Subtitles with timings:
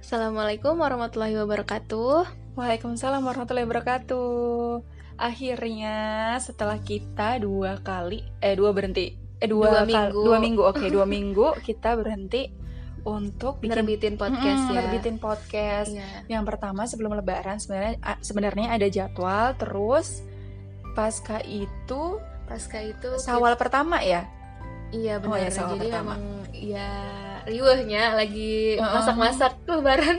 [0.00, 2.26] Assalamualaikum warahmatullahi wabarakatuh.
[2.58, 4.82] Waalaikumsalam warahmatullahi wabarakatuh.
[5.14, 5.96] Akhirnya
[6.40, 10.20] setelah kita dua kali, eh dua berhenti, eh Dua dua, minggu.
[10.24, 12.48] dua minggu, oke dua minggu kita berhenti
[13.00, 14.76] untuk bikin Nerbitin podcast Mm, ya.
[14.76, 15.90] nerbitin podcast.
[15.92, 16.08] Iya.
[16.28, 20.24] Yang pertama sebelum Lebaran sebenarnya sebenarnya ada jadwal, terus
[20.92, 24.26] pasca itu Pasca itu sawal pertama ya.
[24.90, 25.38] Iya Oh, benar.
[25.38, 26.14] ya, sawal Jadi pertama.
[26.14, 26.90] memang ya
[27.40, 30.16] riuhnya lagi masak-masak lebaran.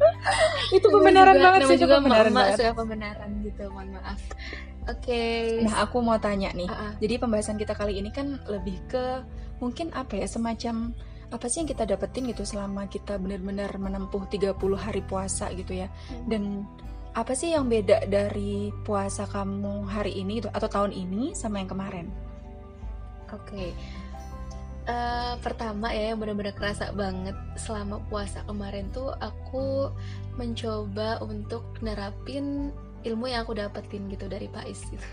[0.76, 4.18] Itu pembenaran juga- banget sih, juga pembenaran mama suka pembenaran gitu, mohon maaf.
[4.86, 5.24] Oke.
[5.64, 6.64] Nah, aku mau tanya nih.
[6.66, 6.92] Ah, ah.
[6.96, 9.24] Jadi pembahasan kita kali ini kan lebih ke
[9.58, 10.94] mungkin apa ya semacam
[11.28, 15.92] apa sih yang kita dapetin gitu selama kita benar-benar menempuh 30 hari puasa gitu ya.
[16.24, 16.64] Dan
[17.12, 21.68] apa sih yang beda dari puasa kamu hari ini gitu atau tahun ini sama yang
[21.68, 22.08] kemarin?
[23.30, 23.72] Oke.
[24.84, 29.92] Eh, pertama ya yang benar-benar kerasa banget selama puasa kemarin tuh aku
[30.34, 32.72] mencoba untuk nerapin
[33.04, 35.04] ilmu yang aku dapetin gitu dari Pak Is gitu.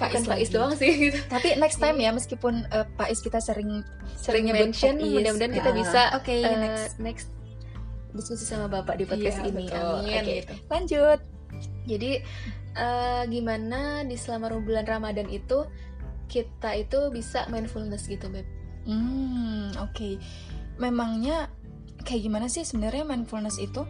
[0.00, 0.54] Bukan Pak Is lagi.
[0.54, 1.18] doang sih gitu.
[1.28, 3.84] Tapi next time ya meskipun eh, Pak Is kita sering
[4.16, 5.12] Sering mention Pak Is.
[5.12, 6.92] mudah-mudahan kita Ah, bisa Oke, eh, next.
[6.98, 7.28] next
[8.10, 9.68] diskusi sama Bapak di podcast Iya, ini.
[9.68, 9.76] betul.
[10.00, 10.34] Amin Oke.
[10.40, 10.52] gitu.
[10.66, 11.18] Lanjut.
[11.84, 12.10] Jadi
[12.72, 15.68] eh, gimana di selama bulan Ramadan itu
[16.30, 18.46] kita itu bisa mindfulness gitu, Beb.
[18.86, 20.16] Hmm, oke.
[20.78, 21.50] Memangnya
[22.00, 23.82] kayak gimana sih sebenarnya mindfulness itu?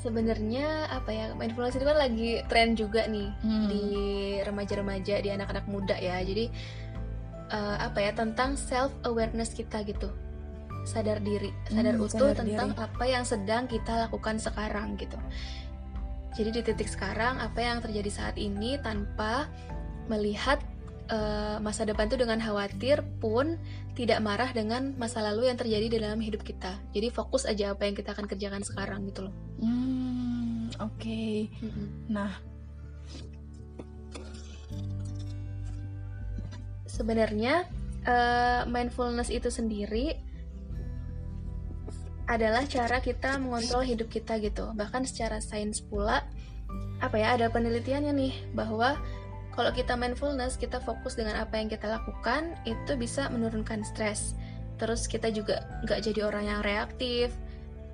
[0.00, 3.68] Sebenarnya apa ya mindfulness itu kan lagi tren juga nih Hmm.
[3.68, 3.84] di
[4.40, 6.22] remaja-remaja, di anak-anak muda ya.
[6.22, 6.48] Jadi
[7.50, 10.08] eh, apa ya tentang self awareness kita gitu,
[10.86, 12.80] sadar diri, sadar Hmm, utuh sadar tentang diri.
[12.80, 15.18] apa yang sedang kita lakukan sekarang gitu.
[16.32, 19.50] Jadi di titik sekarang apa yang terjadi saat ini tanpa
[20.06, 20.62] melihat
[21.10, 23.58] eh, masa depan itu dengan khawatir pun
[23.98, 26.78] tidak marah dengan masa lalu yang terjadi di dalam hidup kita.
[26.94, 29.34] Jadi fokus aja apa yang kita akan kerjakan sekarang gitu loh.
[29.58, 31.50] Hmm, oke.
[32.08, 32.32] Nah,
[36.86, 37.66] sebenarnya
[38.06, 40.30] eh, mindfulness itu sendiri
[42.30, 44.70] adalah cara kita mengontrol hidup kita gitu.
[44.78, 46.22] Bahkan secara sains pula
[47.02, 48.94] apa ya ada penelitiannya nih bahwa
[49.54, 54.38] kalau kita mindfulness, kita fokus dengan apa yang kita lakukan, itu bisa menurunkan stres.
[54.78, 57.34] Terus kita juga nggak jadi orang yang reaktif,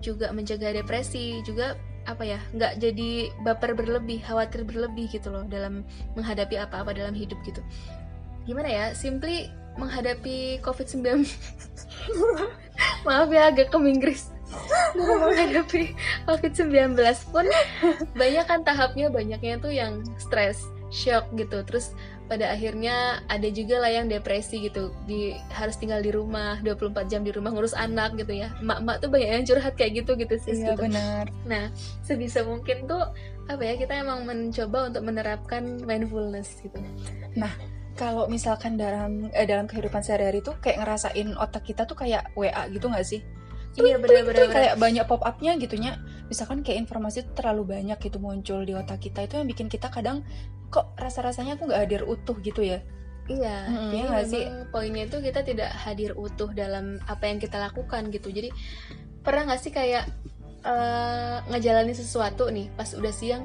[0.05, 1.75] juga menjaga depresi, juga
[2.07, 3.11] apa ya nggak jadi
[3.43, 5.83] baper berlebih, khawatir berlebih gitu loh dalam
[6.15, 7.59] menghadapi apa-apa dalam hidup gitu.
[8.47, 11.05] Gimana ya simply menghadapi covid-19
[13.07, 14.33] maaf ya agak ke Inggris
[14.97, 15.93] menghadapi
[16.25, 16.97] covid-19
[17.29, 17.47] pun
[18.17, 20.65] banyak kan tahapnya banyaknya tuh yang stres
[20.97, 21.93] shock gitu terus
[22.27, 27.21] pada akhirnya ada juga lah yang depresi gitu di harus tinggal di rumah 24 jam
[27.23, 30.59] di rumah ngurus anak gitu ya emak-emak tuh banyak yang curhat kayak gitu gitu sih
[30.59, 30.89] iya gitu.
[30.89, 31.31] benar.
[31.47, 31.71] Nah,
[32.03, 33.05] sebisa mungkin tuh
[33.47, 36.83] apa ya kita emang mencoba untuk menerapkan mindfulness gitu.
[37.97, 42.67] Kalau misalkan dalam eh, dalam kehidupan sehari-hari tuh kayak ngerasain otak kita tuh kayak WA
[42.69, 43.23] gitu nggak sih?
[43.77, 44.49] Iya Tuh, benar-benar.
[44.53, 46.01] kayak banyak pop upnya gitunya.
[46.27, 49.87] Misalkan kayak informasi tuh terlalu banyak gitu muncul di otak kita itu yang bikin kita
[49.91, 50.27] kadang
[50.71, 52.83] kok rasa-rasanya aku nggak hadir utuh gitu ya.
[53.27, 54.45] Iya, Mm-mm, jadi iya nggak sih?
[54.47, 58.31] memang poinnya itu kita tidak hadir utuh dalam apa yang kita lakukan gitu.
[58.31, 58.55] Jadi
[59.23, 60.07] pernah nggak sih kayak
[60.63, 63.43] eh, ngejalanin sesuatu nih pas udah siang,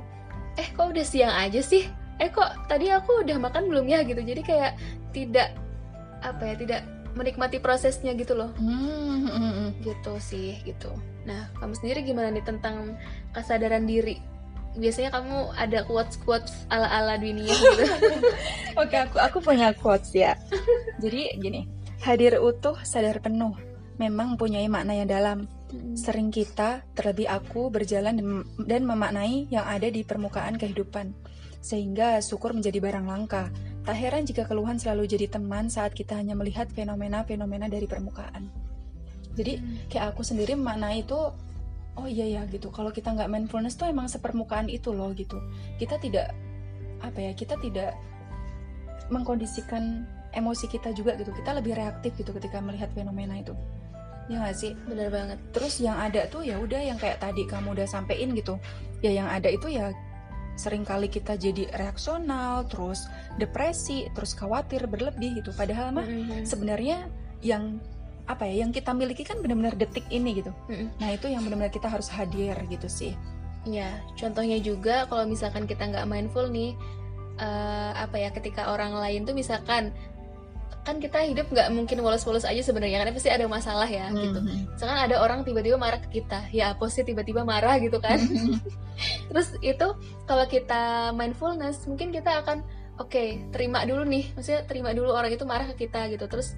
[0.58, 1.90] eh kok udah siang aja sih?
[2.22, 4.22] Eh kok tadi aku udah makan belum ya gitu.
[4.22, 4.78] Jadi kayak
[5.14, 5.58] tidak
[6.22, 6.82] apa ya tidak
[7.16, 8.52] menikmati prosesnya gitu loh.
[8.58, 9.70] Hmm, hmm, hmm.
[9.84, 10.92] gitu sih gitu.
[11.28, 12.98] Nah, kamu sendiri gimana nih tentang
[13.36, 14.18] kesadaran diri?
[14.72, 17.84] Biasanya kamu ada quotes quotes ala ala dunia gitu.
[18.82, 20.40] Oke, aku aku punya quotes ya.
[21.04, 21.68] Jadi gini,
[22.02, 23.52] hadir utuh, sadar penuh,
[24.00, 25.40] memang mempunyai makna yang dalam.
[25.96, 31.16] Sering kita, terlebih aku, berjalan dan- dan memaknai yang ada di permukaan kehidupan.
[31.64, 33.48] Sehingga syukur menjadi barang langka.
[33.82, 38.46] Tak heran jika keluhan selalu jadi teman saat kita hanya melihat fenomena-fenomena dari permukaan.
[39.34, 39.58] Jadi
[39.90, 41.18] kayak aku sendiri memaknai itu,
[41.98, 42.70] oh iya ya gitu.
[42.70, 45.42] Kalau kita nggak mindfulness tuh emang sepermukaan itu loh gitu.
[45.82, 46.36] Kita tidak
[47.02, 47.32] apa ya?
[47.34, 47.98] Kita tidak
[49.10, 50.06] mengkondisikan
[50.38, 51.34] emosi kita juga gitu.
[51.34, 53.58] Kita lebih reaktif gitu ketika melihat fenomena itu.
[54.30, 54.78] Ya nggak sih?
[54.86, 55.42] Bener banget.
[55.52, 58.56] terus yang ada tuh ya udah yang kayak tadi kamu udah sampein gitu
[59.02, 59.90] ya yang ada itu ya
[60.62, 63.10] sering kali kita jadi reaksional terus
[63.42, 66.46] depresi terus khawatir berlebih gitu padahal mah Mm-mm.
[66.46, 67.10] sebenarnya
[67.42, 67.82] yang
[68.30, 70.94] apa ya yang kita miliki kan benar-benar detik ini gitu Mm-mm.
[71.02, 73.18] nah itu yang benar-benar kita harus hadir gitu sih
[73.70, 76.74] Ya, contohnya juga kalau misalkan kita nggak mindful nih,
[77.38, 79.94] eh, apa ya, ketika orang lain tuh misalkan
[80.82, 84.24] kan kita hidup nggak mungkin polos-polos aja sebenarnya kan pasti ada masalah ya mm -hmm.
[84.26, 84.40] gitu.
[84.74, 88.18] Misalkan ada orang tiba-tiba marah ke kita ya apa sih tiba-tiba marah gitu kan?
[89.30, 89.88] Terus itu
[90.26, 92.66] kalau kita mindfulness mungkin kita akan
[92.98, 96.26] oke okay, terima dulu nih maksudnya terima dulu orang itu marah ke kita gitu.
[96.26, 96.58] Terus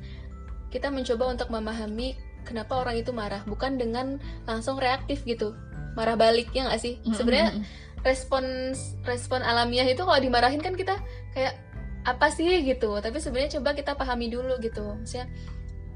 [0.71, 2.15] kita mencoba untuk memahami
[2.47, 5.51] kenapa orang itu marah bukan dengan langsung reaktif gitu.
[5.99, 6.95] Marah balik ya nggak sih?
[7.11, 7.59] Sebenarnya
[8.07, 8.71] respon
[9.03, 10.95] respon alamiah itu kalau dimarahin kan kita
[11.35, 11.55] kayak
[12.03, 12.99] apa sih gitu.
[12.99, 14.95] Tapi sebenarnya coba kita pahami dulu gitu.
[14.99, 15.27] Maksudnya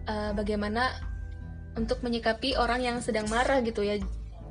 [0.08, 0.92] uh, bagaimana
[1.78, 4.00] untuk menyikapi orang yang sedang marah gitu ya.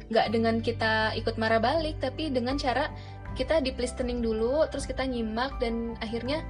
[0.06, 2.92] Nggak dengan kita ikut marah balik tapi dengan cara
[3.36, 6.40] kita deep listening dulu terus kita nyimak dan akhirnya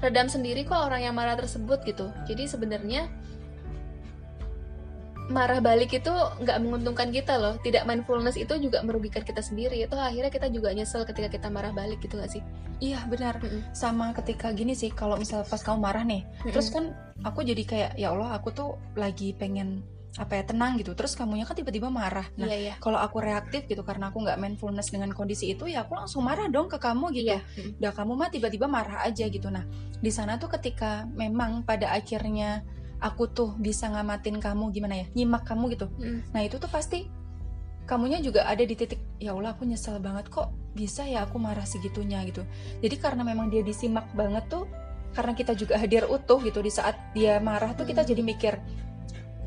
[0.00, 2.08] redam sendiri kok orang yang marah tersebut gitu.
[2.24, 3.08] Jadi sebenarnya
[5.26, 9.94] marah balik itu nggak menguntungkan kita loh tidak mindfulness itu juga merugikan kita sendiri itu
[9.98, 12.42] akhirnya kita juga nyesel ketika kita marah balik gitu gak sih
[12.78, 13.60] iya benar mm -hmm.
[13.74, 16.52] sama ketika gini sih kalau misal pas kamu marah nih mm -hmm.
[16.54, 16.94] terus kan
[17.26, 19.82] aku jadi kayak ya Allah aku tuh lagi pengen
[20.16, 22.76] apa ya tenang gitu terus kamunya kan tiba-tiba marah nah yeah, yeah.
[22.80, 26.48] kalau aku reaktif gitu karena aku nggak mindfulness dengan kondisi itu ya aku langsung marah
[26.48, 27.42] dong ke kamu gitu yeah.
[27.76, 29.68] udah kamu mah tiba-tiba marah aja gitu nah
[30.00, 32.64] di sana tuh ketika memang pada akhirnya
[33.00, 35.06] aku tuh bisa ngamatin kamu gimana ya?
[35.12, 35.86] Nyimak kamu gitu.
[36.00, 36.20] Mm.
[36.32, 37.08] nah itu tuh pasti
[37.86, 41.64] kamunya juga ada di titik ya Allah aku nyesel banget kok bisa ya aku marah
[41.64, 42.42] segitunya gitu.
[42.82, 44.66] Jadi karena memang dia disimak banget tuh
[45.16, 48.60] karena kita juga hadir utuh gitu di saat dia marah tuh kita jadi mikir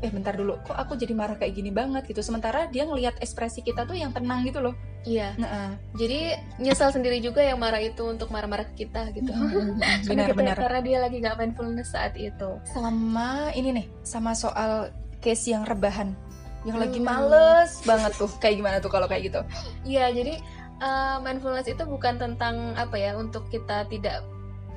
[0.00, 2.08] eh bentar dulu kok aku jadi marah kayak gini banget?
[2.08, 2.24] Gitu.
[2.24, 4.74] Sementara dia ngelihat ekspresi kita tuh yang tenang gitu loh.
[5.04, 5.36] Iya.
[5.36, 9.32] Nah, jadi nyesal sendiri juga yang marah itu untuk marah-marah kita gitu.
[10.10, 10.56] Benar, benar.
[10.56, 12.60] karena dia lagi gak mindfulness saat itu.
[12.72, 16.16] Sama ini nih sama soal case yang rebahan.
[16.64, 16.84] Yang hmm.
[16.84, 18.30] lagi males banget tuh.
[18.40, 19.40] Kayak gimana tuh kalau kayak gitu?
[19.84, 20.40] Iya jadi
[20.80, 24.24] uh, mindfulness itu bukan tentang apa ya untuk kita tidak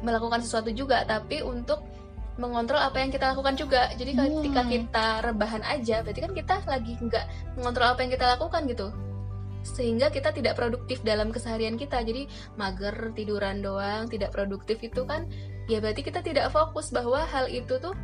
[0.04, 1.80] melakukan sesuatu juga tapi untuk
[2.38, 3.90] mengontrol apa yang kita lakukan juga.
[3.94, 4.22] Jadi hmm.
[4.42, 7.26] ketika kita rebahan aja berarti kan kita lagi nggak
[7.60, 8.88] mengontrol apa yang kita lakukan gitu.
[9.64, 12.02] Sehingga kita tidak produktif dalam keseharian kita.
[12.02, 12.28] Jadi
[12.60, 15.30] mager tiduran doang tidak produktif itu kan
[15.72, 17.96] ya berarti kita tidak fokus bahwa hal itu tuh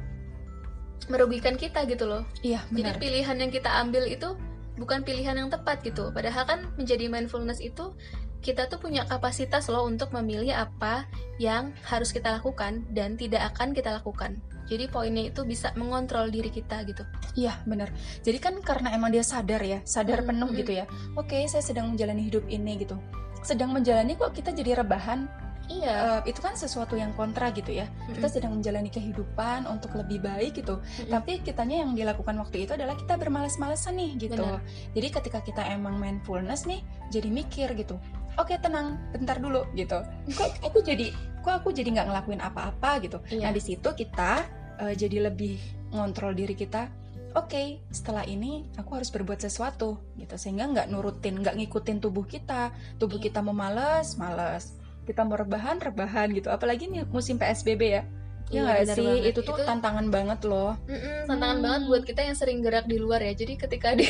[1.10, 2.24] merugikan kita gitu loh.
[2.46, 2.96] Iya benar.
[2.96, 4.38] jadi pilihan yang kita ambil itu
[4.80, 6.14] bukan pilihan yang tepat gitu.
[6.16, 7.92] Padahal kan menjadi mindfulness itu
[8.40, 11.04] kita tuh punya kapasitas loh untuk memilih apa
[11.38, 14.40] yang harus kita lakukan dan tidak akan kita lakukan.
[14.70, 17.02] Jadi poinnya itu bisa mengontrol diri kita gitu.
[17.34, 17.90] Iya benar.
[18.22, 20.60] Jadi kan karena emang dia sadar ya, sadar hmm, penuh hmm.
[20.62, 20.86] gitu ya.
[21.18, 22.96] Oke, saya sedang menjalani hidup ini gitu.
[23.42, 25.26] Sedang menjalani kok kita jadi rebahan.
[25.70, 25.94] Iya.
[26.02, 27.86] Uh, itu kan sesuatu yang kontra gitu ya.
[27.86, 30.78] hmm Kita sedang menjalani kehidupan untuk lebih baik gitu.
[30.78, 34.38] hmm Tapi kitanya yang dilakukan waktu itu adalah kita bermalas-malasan nih gitu.
[34.38, 34.62] Benar.
[34.94, 37.98] Jadi ketika kita emang mindfulness nih, jadi mikir gitu
[38.38, 40.04] oke okay, tenang bentar dulu gitu.
[40.36, 41.10] Kok aku jadi
[41.40, 43.18] kok aku jadi nggak ngelakuin apa-apa gitu.
[43.32, 43.50] Iya.
[43.50, 44.46] nah di situ kita
[44.84, 45.58] uh, jadi lebih
[45.90, 46.92] ngontrol diri kita
[47.34, 50.36] oke okay, setelah ini aku harus berbuat sesuatu gitu.
[50.36, 52.70] Sehingga nggak nurutin nggak ngikutin tubuh kita.
[53.02, 53.32] Tubuh iya.
[53.32, 54.78] kita mau males males.
[55.08, 56.54] Kita mau rebahan rebahan gitu.
[56.54, 58.04] Apalagi nih musim psbb ya
[58.50, 59.30] Ya nggak iya, sih, banget.
[59.30, 60.74] itu tuh itu, tantangan banget loh.
[60.90, 61.66] Mm-mm, tantangan hmm.
[61.70, 63.34] banget buat kita yang sering gerak di luar ya.
[63.38, 64.10] Jadi ketika di,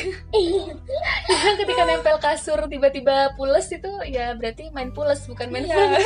[1.60, 6.00] ketika nempel kasur tiba-tiba pules itu ya berarti main pules bukan main yeah.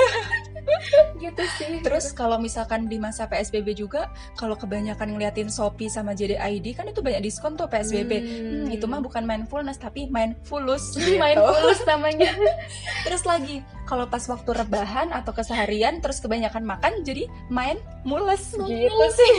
[1.23, 1.81] gitu sih.
[1.81, 7.01] Terus kalau misalkan di masa PSBB juga, kalau kebanyakan ngeliatin Shopee sama JDID kan itu
[7.01, 8.13] banyak diskon tuh PSBB.
[8.15, 8.25] Hmm.
[8.65, 10.95] Hmm, itu mah bukan mindfulness tapi mindfulness.
[11.05, 11.21] Gitu.
[11.21, 12.33] mindfulness namanya.
[13.07, 19.05] Terus lagi kalau pas waktu rebahan atau keseharian terus kebanyakan makan jadi main mules gitu
[19.13, 19.33] sih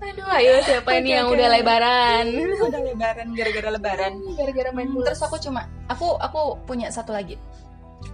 [0.00, 1.36] aduh ayo siapa okay, ini yang okay.
[1.36, 6.56] udah lebaran udah lebaran gara-gara lebaran gara-gara main hmm, mules terus aku cuma aku aku
[6.64, 7.36] punya satu lagi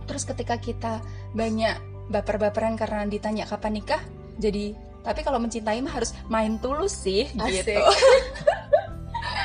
[0.06, 1.00] terus ketika kita
[1.36, 1.76] banyak
[2.08, 4.00] baper-baperan karena ditanya kapan nikah
[4.40, 4.72] jadi
[5.08, 7.64] tapi kalau mencintai mah harus main tulus sih Asik.
[7.64, 7.80] gitu.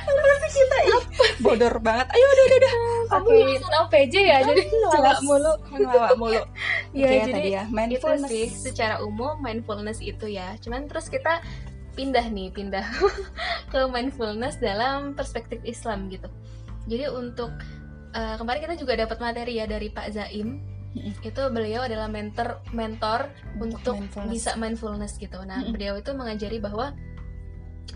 [0.04, 2.08] Apa sih kita apa bodor banget.
[2.14, 2.74] Ayo udah udah udah.
[3.10, 3.40] Kamu okay.
[3.42, 5.54] lulusan OPJ ya jadi ngelawak mulu.
[5.72, 6.44] Ngelawak mulu.
[6.94, 7.64] Ya okay, jadi ya.
[7.74, 8.48] Mindfulness itu sih.
[8.70, 10.54] secara umum mindfulness itu ya.
[10.62, 11.42] Cuman terus kita
[11.98, 12.86] pindah nih pindah
[13.74, 16.30] ke mindfulness dalam perspektif Islam gitu.
[16.86, 17.50] Jadi untuk
[18.14, 20.62] uh, kemarin kita juga dapat materi ya dari Pak Zaim.
[21.26, 24.30] Itu beliau adalah mentor mentor untuk, untuk mindfulness.
[24.30, 25.42] bisa mindfulness gitu.
[25.42, 26.94] Nah, beliau itu mengajari bahwa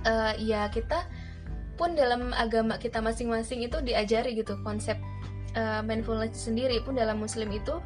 [0.02, 1.06] uh, ya kita
[1.78, 4.98] pun dalam agama kita masing-masing itu diajari gitu konsep
[5.54, 6.82] uh, mindfulness sendiri.
[6.82, 7.78] Pun dalam muslim itu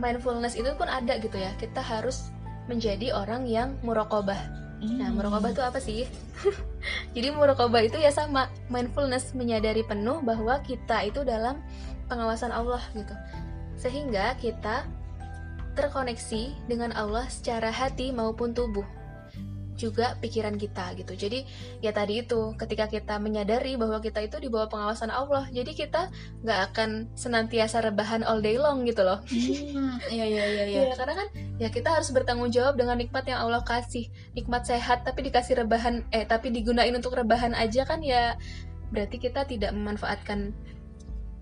[0.00, 1.52] mindfulness itu pun ada gitu ya.
[1.60, 2.32] Kita harus
[2.64, 5.00] menjadi orang yang murokobah hmm.
[5.00, 6.04] nah murokobah itu apa sih?
[7.16, 11.64] Jadi murokobah itu ya sama mindfulness menyadari penuh bahwa kita itu dalam
[12.12, 13.14] pengawasan Allah gitu.
[13.80, 14.84] Sehingga kita
[15.74, 18.86] terkoneksi dengan Allah secara hati maupun tubuh
[19.74, 21.12] juga pikiran kita gitu.
[21.14, 21.44] Jadi
[21.82, 26.10] ya tadi itu ketika kita menyadari bahwa kita itu di bawah pengawasan Allah, jadi kita
[26.42, 29.20] nggak akan senantiasa rebahan all day long gitu loh.
[29.74, 30.64] Hmm, iya iya iya.
[30.70, 30.80] iya.
[30.90, 31.28] Ya, karena kan
[31.58, 36.06] ya kita harus bertanggung jawab dengan nikmat yang Allah kasih, nikmat sehat tapi dikasih rebahan
[36.14, 38.38] eh tapi digunain untuk rebahan aja kan ya
[38.94, 40.54] berarti kita tidak memanfaatkan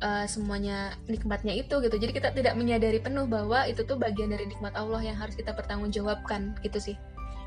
[0.03, 4.51] uh, semuanya nikmatnya itu gitu jadi kita tidak menyadari penuh bahwa itu tuh bagian dari
[4.51, 6.97] nikmat Allah yang harus kita pertanggungjawabkan gitu sih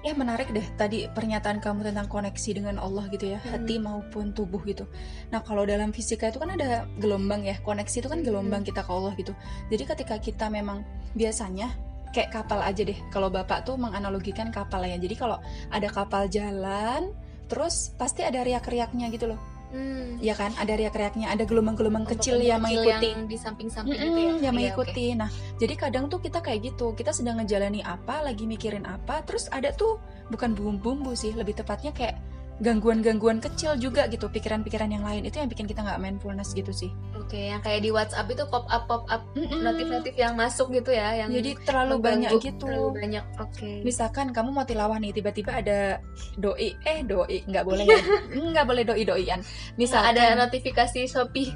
[0.05, 3.49] ya menarik deh tadi pernyataan kamu tentang koneksi dengan Allah gitu ya hmm.
[3.49, 4.85] hati maupun tubuh gitu
[5.33, 8.69] nah kalau dalam fisika itu kan ada gelombang ya koneksi itu kan gelombang hmm.
[8.69, 9.33] kita ke Allah gitu
[9.73, 10.85] jadi ketika kita memang
[11.17, 11.73] biasanya
[12.13, 15.41] kayak kapal aja deh kalau bapak tuh menganalogikan kapal ya jadi kalau
[15.73, 17.09] ada kapal jalan
[17.49, 20.21] terus pasti ada riak-riaknya gitu loh Hmm.
[20.21, 24.19] Ya kan, ada riak-riaknya, ada gelombang-gelombang kecil yang mengikuti yang di samping-samping mm -hmm, itu
[24.19, 24.29] ya.
[24.29, 25.05] Yang iya, mengikuti.
[25.11, 25.19] Okay.
[25.19, 29.49] Nah, jadi kadang tuh kita kayak gitu, kita sedang ngejalani apa, lagi mikirin apa, terus
[29.51, 32.15] ada tuh bukan bumbu-bumbu sih, lebih tepatnya kayak
[32.63, 35.27] gangguan-gangguan kecil juga gitu pikiran-pikiran yang lain.
[35.27, 36.91] Itu yang bikin kita nggak mindfulness gitu sih.
[37.19, 41.25] Oke yang kayak di WhatsApp itu pop up pop up notif-notif yang masuk gitu ya
[41.25, 42.63] yang jadi terlalu banyak gitu.
[42.63, 43.51] Terlalu banyak oke.
[43.55, 43.83] Okay.
[43.83, 45.99] misalkan kamu mau tilawah nih tiba-tiba ada
[46.39, 47.99] doi eh doi nggak boleh ya.
[48.31, 49.39] Nggak boleh doi doian
[49.75, 51.51] misal ada notifikasi Shopee.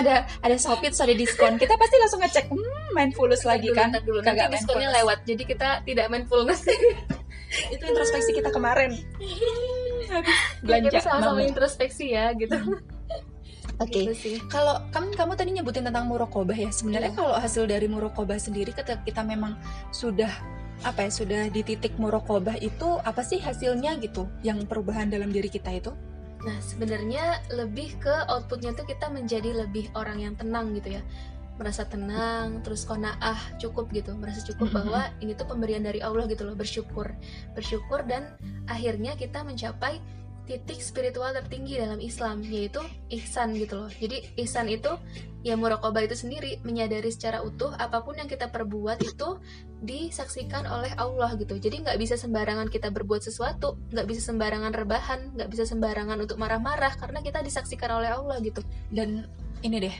[0.00, 1.60] Ada ada Shopee terus ada diskon.
[1.60, 3.92] Kita pasti langsung ngecek hmm, mindfulness lagi kan?
[4.00, 6.64] dulu, nanti diskonnya lewat jadi kita tidak mindfulness.
[7.74, 8.94] Itu introspeksi kita kemarin
[10.10, 12.58] habis belanja kita sama-sama introspeksi ya gitu
[13.80, 14.36] Oke, okay.
[14.36, 16.68] gitu kalau kamu kamu tadi nyebutin tentang murokobah ya.
[16.68, 17.16] Sebenarnya yeah.
[17.16, 19.56] kalau hasil dari murokobah sendiri ketika kita memang
[19.88, 20.28] sudah
[20.84, 24.28] apa ya sudah di titik murokobah itu apa sih hasilnya gitu?
[24.44, 25.96] Yang perubahan dalam diri kita itu?
[26.44, 31.02] Nah sebenarnya lebih ke outputnya tuh kita menjadi lebih orang yang tenang gitu ya
[31.60, 34.16] merasa tenang terus konaah cukup gitu.
[34.16, 37.12] Merasa cukup bahwa ini tuh pemberian dari Allah gitu loh bersyukur.
[37.52, 38.32] Bersyukur dan
[38.64, 40.00] akhirnya kita mencapai
[40.50, 43.90] titik spiritual tertinggi dalam Islam yaitu ihsan gitu loh.
[43.92, 44.90] Jadi ihsan itu
[45.46, 49.38] ya muraqabah itu sendiri menyadari secara utuh apa pun yang kita perbuat itu
[49.84, 51.54] disaksikan oleh Allah gitu.
[51.54, 56.34] Jadi nggak bisa sembarangan kita berbuat sesuatu nggak bisa sembarangan rebahan nggak bisa sembarangan untuk
[56.40, 58.66] marah-marah karena kita disaksikan oleh Allah gitu.
[58.90, 59.96] Dan ini deh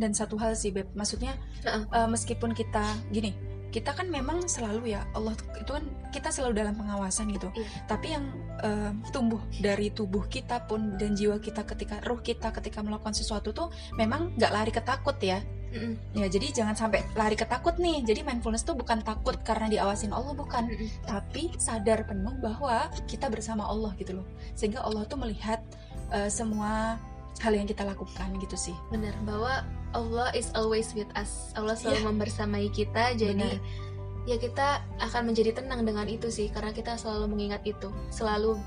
[0.00, 1.84] dan satu hal sih beb maksudnya uh-uh.
[1.92, 5.80] uh, meskipun kita gini kita kan memang selalu ya Allah itu kan
[6.12, 7.64] kita selalu dalam pengawasan gitu iya.
[7.88, 8.28] tapi yang
[8.60, 13.56] uh, tumbuh dari tubuh kita pun dan jiwa kita ketika ruh kita ketika melakukan sesuatu
[13.56, 15.40] tuh memang nggak lari ketakut ya
[15.72, 15.96] Mm-mm.
[16.12, 20.36] ya jadi jangan sampai lari ketakut nih jadi mindfulness tuh bukan takut karena diawasin Allah
[20.36, 21.08] bukan Mm-mm.
[21.08, 25.64] tapi sadar penuh bahwa kita bersama Allah gitu loh sehingga Allah tuh melihat
[26.12, 27.00] uh, semua
[27.40, 28.76] hal yang kita lakukan gitu sih.
[28.92, 29.64] Benar bahwa
[29.96, 31.52] Allah is always with us.
[31.56, 32.08] Allah selalu yeah.
[32.12, 34.28] membersamai kita jadi benar.
[34.28, 34.68] ya kita
[35.00, 37.88] akan menjadi tenang dengan itu sih karena kita selalu mengingat itu.
[38.12, 38.60] Selalu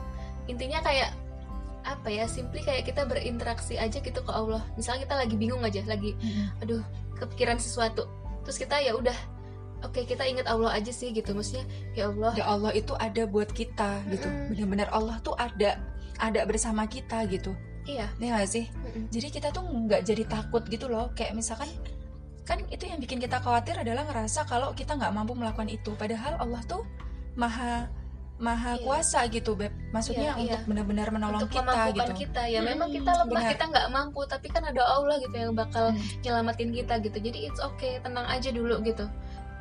[0.50, 1.14] intinya kayak
[1.86, 4.66] apa ya simply kayak kita berinteraksi aja gitu ke Allah.
[4.74, 6.62] Misalnya kita lagi bingung aja lagi mm-hmm.
[6.66, 6.82] aduh
[7.22, 8.10] kepikiran sesuatu.
[8.46, 9.16] Terus kita ya udah
[9.86, 11.38] oke okay, kita ingat Allah aja sih gitu.
[11.38, 12.34] Maksudnya ya Allah.
[12.34, 14.26] Ya Allah itu ada buat kita gitu.
[14.26, 14.50] Mm-hmm.
[14.52, 15.78] benar-benar Allah tuh ada
[16.20, 17.54] ada bersama kita gitu
[17.86, 18.08] Iya.
[18.18, 18.66] Iya gak sih?
[18.70, 19.04] Mm-mm.
[19.14, 21.14] Jadi kita tuh nggak jadi takut gitu loh.
[21.14, 21.70] Kayak misalkan
[22.46, 25.94] kan itu yang bikin kita khawatir adalah ngerasa kalau kita nggak mampu melakukan itu.
[25.94, 26.82] Padahal Allah tuh
[27.38, 27.90] maha
[28.36, 28.84] maha iya.
[28.84, 30.68] kuasa gitu beb maksudnya iya, untuk iya.
[30.68, 33.52] benar-benar menolong untuk kita gitu kita ya hmm, memang kita lemah benar.
[33.56, 36.04] kita nggak mampu tapi kan ada Allah gitu yang bakal hmm.
[36.20, 39.08] nyelamatin kita gitu jadi it's okay tenang aja dulu gitu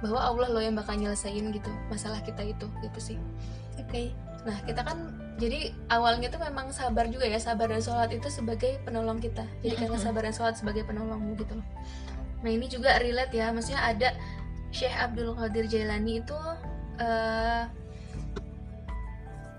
[0.02, 3.16] bahwa Allah loh yang bakal nyelesain gitu masalah kita itu gitu sih
[3.78, 4.10] oke okay.
[4.42, 8.78] nah kita kan jadi awalnya tuh memang sabar juga ya sabar dan sholat itu sebagai
[8.86, 9.42] penolong kita.
[9.66, 11.66] Jadi karena sabar dan sholat sebagai penolongmu gitu loh.
[12.46, 14.14] Nah ini juga relate ya maksudnya ada
[14.70, 16.38] Syekh Abdul Qadir Jailani itu
[17.02, 17.66] uh,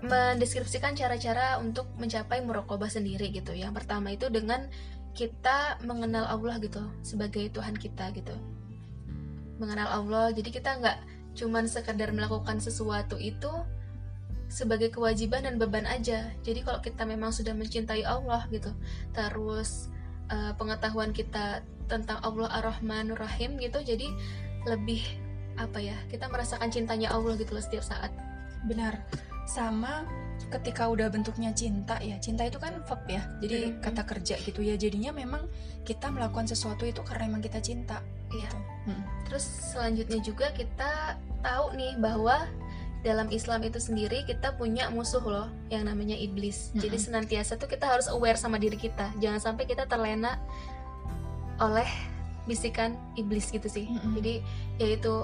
[0.00, 3.52] mendeskripsikan cara-cara untuk mencapai murokobah sendiri gitu.
[3.52, 4.72] Yang pertama itu dengan
[5.12, 8.32] kita mengenal Allah gitu sebagai Tuhan kita gitu.
[9.60, 10.98] Mengenal Allah jadi kita nggak
[11.36, 13.52] cuman sekedar melakukan sesuatu itu
[14.46, 16.30] sebagai kewajiban dan beban aja.
[16.42, 18.70] Jadi kalau kita memang sudah mencintai Allah gitu,
[19.10, 19.90] terus
[20.30, 24.10] uh, pengetahuan kita tentang Allah Ar-Rahman Rahim gitu, jadi
[24.66, 25.02] lebih
[25.58, 25.96] apa ya?
[26.10, 28.10] Kita merasakan cintanya Allah gitu loh setiap saat.
[28.66, 29.02] Benar.
[29.46, 30.06] Sama
[30.46, 33.82] ketika udah bentuknya cinta ya cinta itu kan verb ya jadi mm-hmm.
[33.82, 35.42] kata kerja gitu ya jadinya memang
[35.82, 37.98] kita melakukan sesuatu itu karena memang kita cinta
[38.30, 38.58] iya gitu.
[38.90, 39.02] hmm.
[39.26, 42.46] terus selanjutnya juga kita tahu nih bahwa
[43.04, 46.70] dalam Islam itu sendiri kita punya musuh loh yang namanya iblis.
[46.70, 46.80] Mm-hmm.
[46.86, 49.12] Jadi senantiasa tuh kita harus aware sama diri kita.
[49.20, 50.40] Jangan sampai kita terlena
[51.60, 51.88] oleh
[52.46, 53.86] bisikan iblis gitu sih.
[53.90, 54.12] Mm-hmm.
[54.18, 54.34] Jadi
[54.80, 55.14] yaitu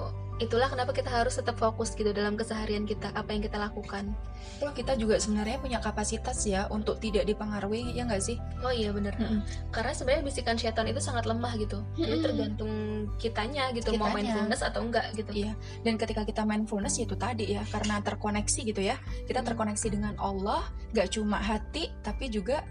[0.43, 4.11] itulah kenapa kita harus tetap fokus gitu dalam keseharian kita apa yang kita lakukan
[4.59, 8.91] Kalau kita juga sebenarnya punya kapasitas ya untuk tidak dipengaruhi ya nggak sih oh iya
[8.91, 9.39] benar Mm-mm.
[9.71, 12.23] karena sebenarnya bisikan setan itu sangat lemah gitu jadi Mm-mm.
[12.23, 12.73] tergantung
[13.17, 14.15] kitanya gitu mau Kitanya.
[14.19, 15.53] mindfulness atau enggak gitu Iya.
[15.83, 18.95] dan ketika kita mindfulness ya itu tadi ya karena terkoneksi gitu ya
[19.25, 19.47] kita Hmm.
[19.51, 20.63] terkoneksi dengan Allah
[20.95, 22.63] nggak cuma hati tapi juga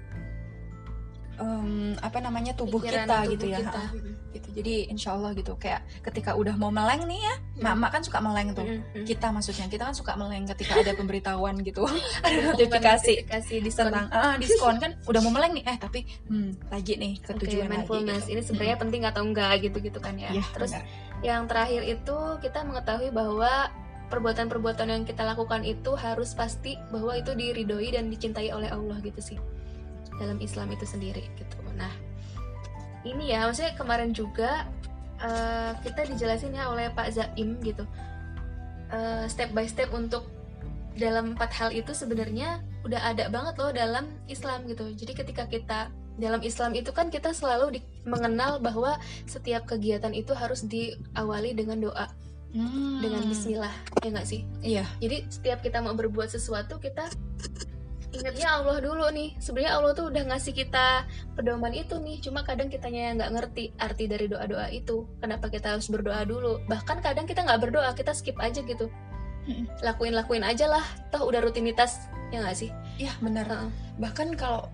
[1.40, 3.58] em, apa namanya tubuh Pikiran kita tubuh gitu ya.
[3.64, 3.82] kita.
[4.32, 4.48] Gitu.
[4.52, 8.52] Jadi insya Allah gitu kayak ketika udah mau meleng nih ya mak-mak kan suka meleng
[8.52, 8.66] tuh.
[9.04, 11.84] Kita maksudnya kita kan suka meleng ketika ada pemberitahuan gitu.
[12.24, 13.12] Ada notifikasi.
[13.24, 13.88] notifikasi diskon.
[13.92, 15.64] Tentang ah, diskon kan udah mau meleng nih.
[15.68, 18.24] Eh tapi hmm, lagi nih ke Oke, tujuan lagi mindfulness.
[18.28, 18.32] gitu.
[18.32, 20.30] ini sebenarnya penting atau enggak gitu gitu kan ya.
[20.32, 20.84] Iya, Terus benar.
[21.24, 23.72] yang terakhir itu kita mengetahui bahwa
[24.12, 29.24] perbuatan-perbuatan yang kita lakukan itu harus pasti bahwa itu diridhoi dan dicintai oleh Allah gitu
[29.24, 29.40] sih
[30.22, 31.58] dalam Islam itu sendiri gitu.
[31.74, 31.90] Nah
[33.02, 34.70] ini ya maksudnya kemarin juga
[35.18, 37.82] eh, kita dijelasin ya oleh Pak Zaim gitu
[38.88, 40.28] Eh, step by step untuk
[40.92, 44.84] dalam empat hal itu sebenarnya udah ada banget loh dalam Islam gitu.
[44.92, 45.88] Jadi ketika kita
[46.20, 51.80] dalam Islam itu kan kita selalu di- mengenal bahwa setiap kegiatan itu harus diawali dengan
[51.80, 52.12] doa,
[52.52, 53.72] Hmm, dengan Bismillah,
[54.04, 54.44] ya nggak sih?
[54.60, 57.08] iya Jadi setiap kita mau berbuat sesuatu kita
[58.12, 59.34] ingatnya Allah dulu nih.
[59.36, 62.20] Sebenarnya Allah tuh udah ngasih kita pedoman itu nih.
[62.20, 65.08] Cuma kadang kitanya yang nggak ngerti arti dari doa-doa itu.
[65.18, 66.60] Kenapa kita harus berdoa dulu?
[66.68, 68.86] Bahkan kadang kita nggak berdoa, kita skip aja gitu.
[69.82, 70.84] Lakuin lakuin aja lah.
[71.10, 71.98] Toh udah rutinitas,
[72.30, 72.70] ya nggak sih?
[72.92, 73.70] iya benar Heeh.
[73.96, 74.68] bahkan kalau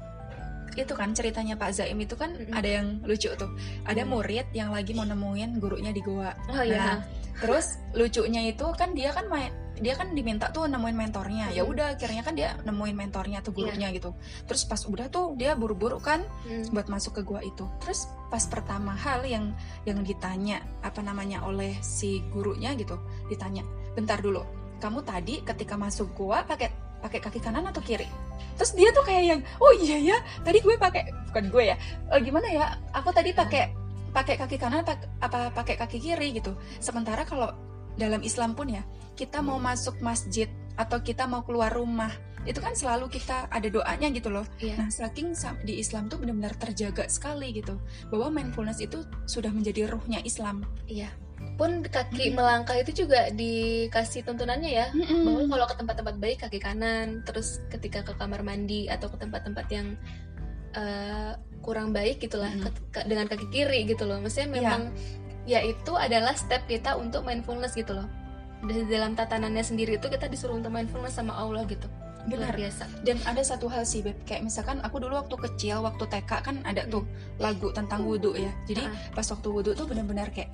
[0.75, 2.51] itu kan ceritanya Pak Zaim itu kan Mm-mm.
[2.51, 3.47] ada yang lucu tuh
[3.87, 4.11] ada Hmm.
[4.11, 6.99] murid yang lagi mau nemuin gurunya di goa Oh iya.
[6.99, 6.99] Nah,
[7.39, 11.51] terus lucunya itu kan dia kan main dia kan diminta tuh nemuin mentornya.
[11.51, 11.71] Ya Mm.
[11.73, 14.15] udah akhirnya kan dia nemuin mentornya atau gurunya gitu.
[14.45, 16.69] Terus pas udah tuh dia buru-buru kan Hmm.
[16.71, 17.65] buat masuk ke gua itu.
[17.81, 19.55] Terus pas pertama hal yang
[19.85, 23.65] yang ditanya apa namanya oleh si gurunya gitu ditanya
[23.97, 24.45] bentar dulu
[24.79, 28.07] kamu tadi ketika masuk gua pakai pakai kaki kanan atau kiri?
[28.59, 31.77] Terus dia tuh kayak yang oh iya ya tadi gue pakai bukan gue ya
[32.11, 33.71] Eh, gimana ya aku tadi pakai
[34.11, 36.59] pakai kaki kanan apa pakai kaki kiri gitu.
[36.83, 37.55] Sementara kalau
[37.95, 38.83] dalam Islam pun ya
[39.19, 40.47] kita mau masuk masjid
[40.79, 42.15] atau kita mau keluar rumah
[42.47, 44.79] itu kan selalu kita ada doanya gitu loh Iya.
[44.79, 45.35] Nah, saking
[45.67, 47.77] di Islam tuh benar-benar terjaga sekali gitu,
[48.09, 50.63] bahwa mindfulness itu sudah menjadi ruhnya Islam.
[50.87, 51.11] Iya.
[51.59, 52.35] Pun kaki Mm.
[52.39, 54.87] melangkah itu juga dikasih tuntunannya ya.
[55.27, 55.51] Bahwa Hmm.
[55.51, 59.99] kalau ke tempat-tempat baik kaki kanan, terus ketika ke kamar mandi atau ke tempat-tempat yang
[60.71, 62.61] eh, kurang baik gitulah Mm.
[62.65, 64.21] ke- ke- dengan kaki kiri gitu loh.
[64.21, 64.57] Maksudnya Iya.
[64.57, 64.83] memang
[65.45, 68.07] ya itu adalah step kita untuk mindfulness gitu loh.
[68.61, 71.87] Di dalam tatanannya sendiri itu kita disuruh untuk mindfulness sama Allah gitu.
[72.29, 72.55] Luar Benar.
[72.61, 72.85] biasa.
[73.01, 76.57] Dan ada satu hal sih, Beb, kayak misalkan aku dulu waktu kecil, waktu TK kan
[76.63, 77.07] ada tuh
[77.39, 78.53] lagu tentang wudhu ya.
[78.67, 78.93] Jadi Ah.
[79.15, 80.53] pas waktu wudhu tuh benar-benar kayak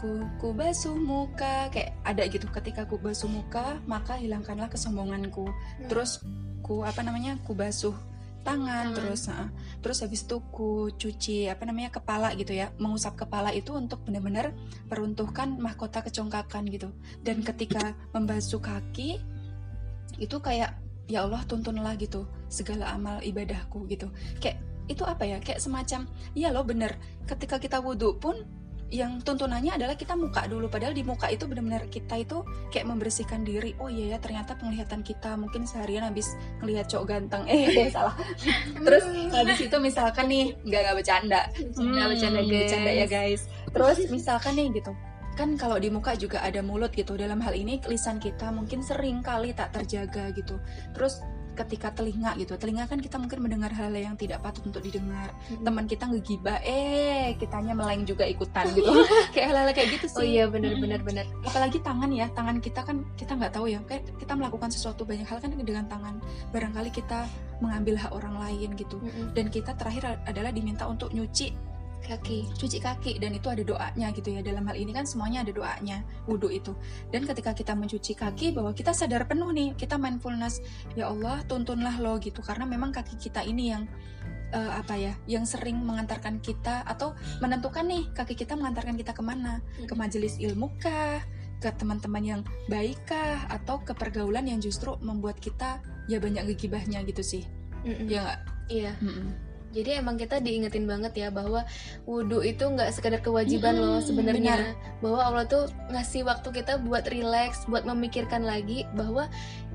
[0.00, 5.86] ku, ku basuh muka kayak ada gitu ketika ku basuh muka maka hilangkanlah kesombonganku Hmm.
[5.86, 6.18] terus
[6.58, 7.94] ku apa namanya ku basuh
[8.42, 8.96] tangan Tangan.
[8.98, 9.48] terus uh,
[9.82, 14.54] terus habis itu ku cuci apa namanya kepala gitu ya mengusap kepala itu untuk benar-benar
[14.86, 16.90] peruntuhkan mahkota kecongkakan gitu.
[17.22, 19.22] Dan ketika membasuh kaki
[20.20, 20.78] itu kayak
[21.10, 24.10] ya Allah tuntunlah gitu segala amal ibadahku gitu.
[24.38, 25.38] Kayak itu apa ya?
[25.38, 28.61] Kayak semacam iya loh bener ketika kita wudhu pun
[28.92, 30.68] yang tuntunannya adalah kita muka dulu.
[30.68, 33.72] Padahal di muka itu benar-benar kita itu kayak membersihkan diri.
[33.80, 37.48] Oh iya ya ternyata penglihatan kita mungkin seharian habis ngelihat cowok ganteng.
[37.48, 38.12] Eh salah.
[38.76, 41.40] Terus habis itu misalkan nih nggak nggak bercanda.
[41.72, 42.60] Nggak bercanda, Hmm, guys.
[42.68, 43.42] bercanda ya guys.
[43.72, 44.92] Terus misalkan nih gitu
[45.32, 47.16] kan kalau di muka juga ada mulut gitu.
[47.16, 50.60] Dalam hal ini lisan kita mungkin sering kali tak terjaga gitu.
[50.92, 52.56] Terus ketika telinga gitu.
[52.56, 55.30] Telinga kan kita mungkin mendengar hal yang tidak patut untuk didengar.
[55.48, 55.64] Hmm.
[55.64, 58.88] teman kita ngegibah eh kitanya meleng juga ikutan gitu.
[59.32, 60.36] Kayak hal-hal kayak gitu Oh sih.
[60.36, 61.26] iya benar benar benar.
[61.44, 63.80] apalagi tangan ya tangan kita kan kita nggak tahu ya.
[63.84, 66.18] Kayak kita melakukan sesuatu banyak hal kan dengan tangan.
[66.50, 67.24] Barangkali kita
[67.62, 68.98] mengambil hak orang lain gitu.
[68.98, 69.32] Mm-mm.
[69.32, 71.71] dan kita terakhir adalah diminta untuk nyuci
[72.02, 72.50] Kaki.
[72.58, 76.02] cuci kaki dan itu ada doanya gitu ya dalam hal ini kan semuanya ada doanya
[76.26, 76.74] wudhu itu
[77.14, 80.58] dan ketika kita mencuci kaki bahwa kita sadar penuh nih kita mindfulness
[80.98, 83.86] ya Allah tuntunlah lo gitu karena memang kaki kita ini yang
[84.52, 89.22] eh, apa ya yang sering mengantarkan kita atau menentukan nih kaki kita mengantarkan kita ke
[89.22, 91.22] mana ke majelis ilmu kah
[91.62, 95.78] ke teman-teman yang baik kah atau ke pergaulan yang justru membuat kita
[96.10, 97.44] ya banyak gegibahnya gitu sih
[97.86, 98.10] Mm-mm.
[98.10, 98.40] ya nggak
[98.72, 98.92] Iya.
[99.04, 99.51] Mm-mm.
[99.72, 101.64] Jadi emang kita diingetin banget ya bahwa
[102.04, 104.54] wudhu itu nggak sekedar kewajiban Mm-mm, loh sebenarnya.
[104.60, 105.00] benar.
[105.00, 109.26] Bahwa Allah tuh ngasih waktu kita buat relax, buat memikirkan lagi bahwa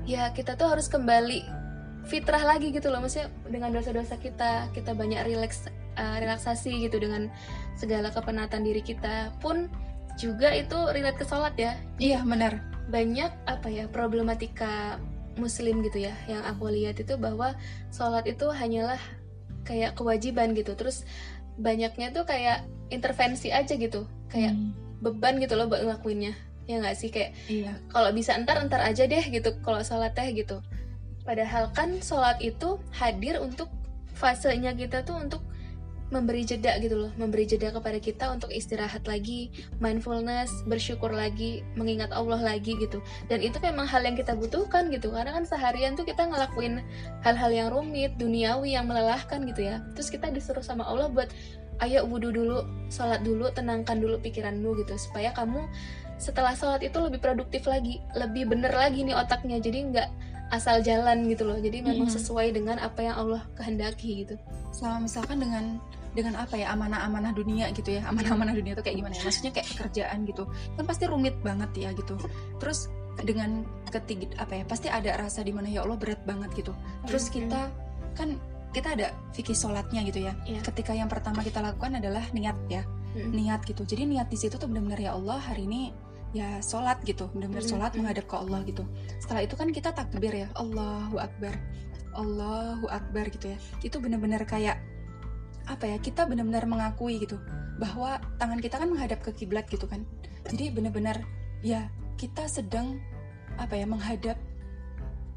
[0.06, 1.42] ya kita tuh harus kembali
[2.06, 3.02] fitrah lagi gitu loh.
[3.02, 5.66] Maksudnya dengan dosa-dosa kita, kita banyak relax,
[5.98, 7.28] eh, relaksasi gitu dengan
[7.76, 9.34] segala kepenatan diri kita.
[9.42, 9.68] Pun
[10.18, 12.58] juga itu relate ke sholat ya iya benar
[12.90, 14.98] banyak apa ya problematika
[15.38, 17.54] muslim gitu ya yang aku lihat itu bahwa
[17.94, 18.98] sholat itu hanyalah
[19.68, 20.72] kayak kewajiban gitu.
[20.72, 21.04] Terus
[21.60, 24.08] banyaknya tuh kayak intervensi aja gitu.
[24.32, 25.04] Kayak hmm.
[25.04, 26.32] beban gitu loh buat ngelakuinnya.
[26.64, 27.12] Ya nggak sih?
[27.12, 27.76] Kayak iya.
[27.92, 30.64] kalau bisa entar entar aja deh gitu kalau sholat teh gitu.
[31.28, 33.68] Padahal kan sholat itu hadir untuk
[34.16, 35.44] fasenya kita tuh untuk
[36.08, 42.08] memberi jeda gitu loh, memberi jeda kepada kita untuk istirahat lagi, mindfulness, bersyukur lagi, mengingat
[42.16, 43.04] Allah lagi gitu.
[43.28, 46.80] Dan itu memang hal yang kita butuhkan gitu, karena kan seharian tuh kita ngelakuin
[47.20, 49.84] hal-hal yang rumit, duniawi yang melelahkan gitu ya.
[49.92, 51.28] Terus kita disuruh sama Allah buat
[51.84, 55.60] ayo wudhu dulu, sholat dulu, tenangkan dulu pikiranmu gitu, supaya kamu
[56.18, 60.08] setelah sholat itu lebih produktif lagi, lebih bener lagi nih otaknya, jadi nggak
[60.48, 61.60] asal jalan gitu loh.
[61.60, 64.34] Jadi memang sesuai dengan apa yang Allah kehendaki gitu.
[64.72, 65.76] Sama misalkan dengan
[66.18, 69.22] dengan apa ya amanah-amanah dunia gitu ya amanah-amanah dunia itu kayak gimana ya?
[69.22, 70.44] Maksudnya kayak kerjaan gitu.
[70.74, 72.18] Kan pasti rumit banget ya gitu.
[72.58, 72.90] Terus
[73.22, 76.72] dengan ketiga apa ya pasti ada rasa di mana ya Allah berat banget gitu.
[77.06, 77.70] Terus kita
[78.18, 78.34] kan
[78.74, 80.34] kita ada fikih sholatnya gitu ya.
[80.42, 80.60] Yeah.
[80.66, 82.82] ketika yang pertama kita lakukan adalah niat ya.
[83.14, 83.32] Hmm.
[83.32, 83.86] niat gitu.
[83.86, 85.94] Jadi niat di situ tuh benar-benar ya Allah hari ini
[86.34, 87.30] ya sholat gitu.
[87.30, 88.82] Benar-benar sholat menghadap ke Allah gitu.
[89.22, 90.48] Setelah itu kan kita takbir ya.
[90.58, 91.54] Allahu Akbar.
[92.18, 93.58] Allahu Akbar gitu ya.
[93.80, 94.97] Itu benar-benar kayak
[95.68, 97.36] apa ya kita benar-benar mengakui gitu
[97.76, 100.02] bahwa tangan kita kan menghadap ke kiblat gitu kan.
[100.48, 101.22] Jadi benar-benar
[101.60, 102.98] ya kita sedang
[103.60, 104.40] apa ya menghadap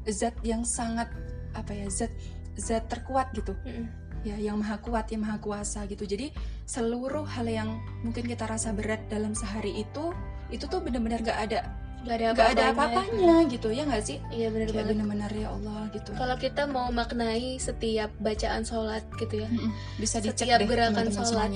[0.08, 1.06] zat yang sangat
[1.54, 2.10] apa ya zat
[2.56, 3.52] zat terkuat gitu.
[3.62, 3.86] Mm -hmm.
[4.22, 6.08] ya yang maha kuat yang maha kuasa gitu.
[6.08, 6.32] Jadi
[6.66, 10.10] seluruh hal yang mungkin kita rasa berat dalam sehari itu
[10.52, 14.18] itu tuh benar-benar gak ada Gak ada apa-apanya, apa -apanya gitu ya nggak sih?
[14.34, 14.94] Iya benar banget.
[14.98, 16.10] Benar-benar ya Allah gitu.
[16.18, 19.70] Kalau kita mau maknai setiap bacaan sholat gitu ya, mm -mm.
[20.02, 21.50] bisa dicek setiap deh, gerakan sholat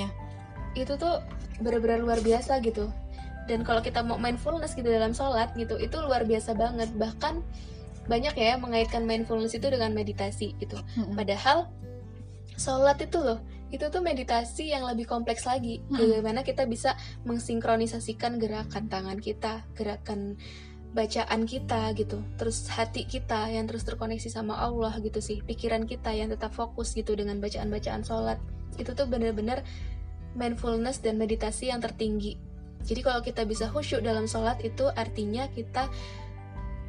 [0.76, 1.24] itu tuh
[1.58, 2.92] benar-benar luar biasa gitu.
[3.46, 6.90] Dan kalau kita mau mindfulness gitu dalam sholat gitu, itu luar biasa banget.
[6.94, 7.42] Bahkan
[8.06, 10.78] banyak ya mengaitkan mindfulness itu dengan meditasi gitu.
[10.94, 11.14] Mm -mm.
[11.18, 11.58] Padahal
[12.54, 13.42] sholat itu loh
[13.74, 15.82] itu tuh meditasi yang lebih kompleks lagi.
[15.90, 15.98] Hmm.
[15.98, 16.94] bagaimana kita bisa
[17.26, 20.38] mengsinkronisasikan gerakan tangan kita gerakan
[20.96, 22.24] bacaan kita gitu.
[22.40, 25.44] Terus hati kita yang terus terkoneksi sama Allah gitu sih.
[25.44, 28.40] Pikiran kita yang tetap fokus gitu dengan bacaan-bacaan sholat.
[28.80, 29.60] Itu tuh bener-bener
[30.32, 32.40] mindfulness dan meditasi yang tertinggi.
[32.86, 35.90] Jadi kalau kita bisa khusyuk dalam sholat itu artinya kita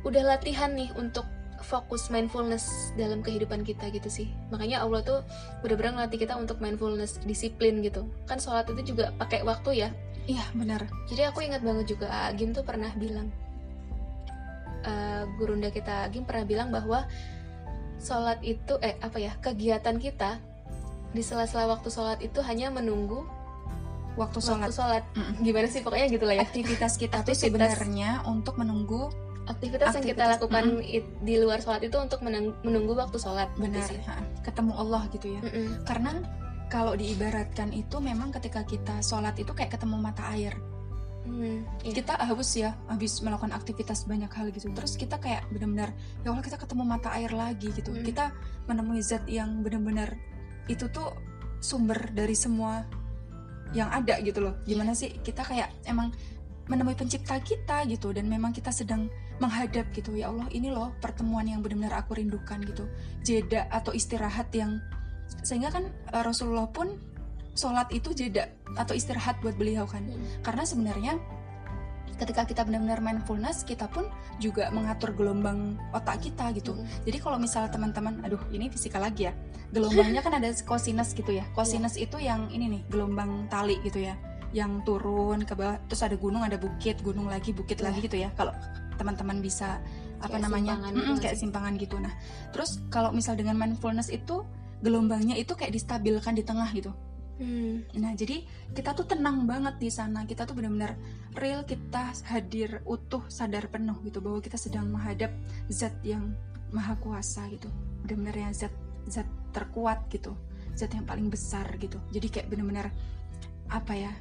[0.05, 1.27] udah latihan nih untuk
[1.63, 4.27] fokus mindfulness dalam kehidupan kita gitu sih.
[4.53, 5.19] Makanya Allah tuh
[5.61, 8.05] benar-benar ngelatih kita untuk mindfulness disiplin gitu.
[8.29, 9.89] Kan sholat itu juga pakai waktu ya.
[10.27, 10.85] Iya benar.
[11.07, 13.31] Jadi aku ingat banget juga Agim tuh pernah bilang
[14.83, 17.07] uh, gurunda kita Agim pernah bilang bahwa
[17.97, 20.37] sholat itu eh apa ya kegiatan kita
[21.15, 23.25] di sela-sela waktu sholat itu hanya menunggu
[24.19, 25.03] waktu sholat, waktu sholat.
[25.15, 25.33] Mm -mm.
[25.45, 25.81] gimana sih?
[25.85, 26.43] Pokoknya gitulah ya.
[26.43, 29.13] Aktivitas kita tuh sebenarnya untuk menunggu
[29.47, 31.23] aktivitas, aktivitas yang kita lakukan mm -hmm.
[31.23, 34.11] di luar sholat itu untuk menunggu waktu sholat gitu benar gitu
[34.43, 35.41] ketemu Allah gitu ya.
[35.41, 35.67] Mm -hmm.
[35.87, 36.11] karena
[36.67, 40.55] kalau diibaratkan itu memang ketika kita sholat itu kayak ketemu mata air.
[41.27, 41.91] Mm, iya.
[41.91, 44.71] kita haus ya habis melakukan aktivitas banyak hal gitu.
[44.71, 45.91] Terus kita kayak benar-benar
[46.23, 47.91] ya Allah kita ketemu mata air lagi gitu.
[47.91, 48.03] Mm.
[48.07, 48.31] kita
[48.67, 50.15] menemui zat yang benar-benar
[50.71, 51.11] itu tuh
[51.59, 52.87] sumber dari semua
[53.75, 54.55] yang ada gitu loh.
[54.63, 55.19] Gimana sih?
[55.19, 56.15] Kita kayak emang
[56.67, 59.07] menemui pencipta kita gitu dan memang kita sedang
[59.39, 62.85] menghadap gitu ya Allah ini loh pertemuan yang benar-benar aku rindukan gitu
[63.23, 64.79] jeda atau istirahat yang
[65.43, 66.95] sehingga kan uh, Rasulullah pun
[67.57, 70.45] sholat itu jeda atau istirahat buat beliau kan hmm.
[70.45, 71.13] karena sebenarnya
[72.17, 74.09] ketika kita benar-benar mindfulness kita pun
[74.41, 77.05] juga mengatur gelombang otak kita gitu hmm.
[77.05, 79.33] jadi kalau misalnya teman-teman aduh ini fisika lagi ya
[79.73, 82.05] gelombangnya kan ada cosinus gitu ya cosinus yeah.
[82.05, 84.17] itu yang ini nih gelombang tali gitu ya
[84.55, 87.91] yang turun ke bawah terus ada gunung ada bukit gunung lagi bukit yeah.
[87.91, 88.55] lagi gitu ya kalau
[88.97, 89.77] teman-teman bisa
[90.17, 90.73] apa kayak namanya?
[90.73, 91.95] simpangan mm, kayak simpangan gitu.
[92.01, 92.13] Nah
[92.49, 94.41] terus kalau misal dengan mindfulness itu
[94.81, 96.93] gelombangnya itu kayak distabilkan di tengah gitu.
[97.37, 97.85] Hmm.
[97.93, 98.41] nah jadi
[98.73, 100.25] kita tuh tenang banget di sana.
[100.25, 100.97] Kita tuh benar-benar
[101.37, 105.29] real kita hadir utuh sadar penuh gitu bahwa kita sedang menghadap
[105.69, 106.33] zat yang
[106.73, 107.69] maha kuasa gitu.
[108.01, 108.73] Benar-benar yang zat
[109.05, 110.33] zat terkuat gitu.
[110.73, 112.01] Zat yang paling besar gitu.
[112.09, 112.89] Jadi kayak benar-benar
[113.69, 114.11] apa ya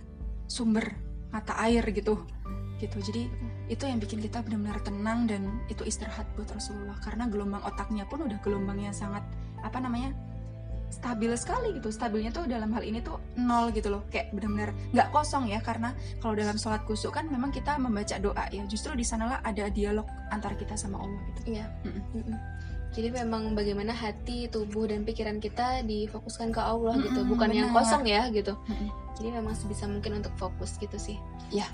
[0.46, 0.94] sumber
[1.30, 2.22] mata air gitu.
[2.76, 2.98] Gitu.
[3.00, 3.22] Jadi
[3.66, 6.96] itu yang bikin kita benar-benar tenang dan itu istirahat buat Rasulullah.
[7.02, 9.24] Karena gelombang otaknya pun udah gelombang yang sangat
[9.64, 10.12] apa namanya
[10.92, 11.90] stabil sekali gitu.
[11.90, 14.04] Stabilnya tuh dalam hal ini tuh nol gitu loh.
[14.12, 15.58] Kayak benar-benar nggak kosong ya.
[15.64, 18.62] Karena kalau dalam sholat kusuk kan memang kita membaca doa ya.
[18.68, 21.58] Justru di sanalah ada dialog antara kita sama Allah gitu.
[21.58, 21.66] Iya.
[21.84, 22.38] Mm -mm.
[22.96, 27.48] Jadi memang bagaimana hati, tubuh dan pikiran kita difokuskan ke Allah mm -hmm, gitu, bukan
[27.52, 27.60] benar.
[27.60, 28.56] yang kosong ya gitu.
[28.64, 28.88] Mm -hmm.
[29.20, 31.20] Jadi memang sebisa mungkin untuk fokus gitu sih.
[31.52, 31.68] Ya,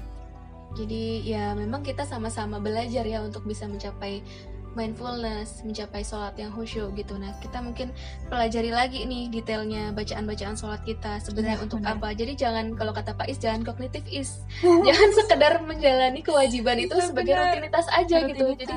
[0.72, 4.24] jadi ya memang kita sama-sama belajar ya untuk bisa mencapai
[4.72, 7.16] mindfulness, mencapai sholat yang khusyuk gitu.
[7.20, 7.92] Nah, kita mungkin
[8.28, 12.00] pelajari lagi nih detailnya bacaan-bacaan sholat kita sebenarnya ya, untuk benar.
[12.00, 12.08] apa.
[12.16, 14.44] Jadi jangan kalau kata Pak Is jangan kognitif is,
[14.86, 17.44] jangan sekedar menjalani kewajiban itu ya, sebagai benar.
[17.52, 18.28] rutinitas aja rutinitas.
[18.32, 18.46] gitu.
[18.64, 18.76] Jadi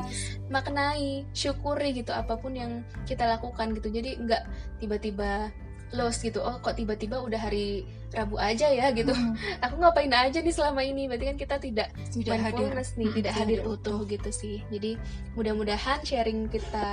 [0.52, 3.88] maknai, syukuri gitu apa pun yang kita lakukan gitu.
[3.92, 4.44] Jadi nggak
[4.84, 5.52] tiba-tiba
[5.94, 9.12] lost gitu oh kok tiba-tiba udah hari Rabu aja ya gitu.
[9.12, 9.36] Hmm.
[9.60, 11.12] aku ngapain aja nih selama ini?
[11.12, 12.72] Berarti kan kita tidak tidak hadir.
[12.72, 14.64] nih hmm, tidak hadir utuh gitu sih.
[14.72, 14.96] Jadi
[15.36, 16.88] mudah-mudahan sharing kita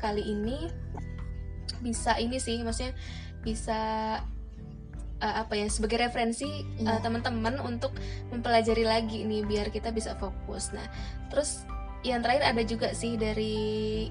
[0.00, 0.72] kali ini
[1.84, 2.96] bisa ini sih maksudnya
[3.44, 3.80] bisa
[5.20, 7.92] uh, apa ya sebagai referensi uh, teman-teman untuk
[8.32, 10.72] mempelajari lagi nih biar kita bisa fokus.
[10.72, 10.88] Nah
[11.28, 11.68] terus
[12.04, 13.56] yang terakhir ada juga sih dari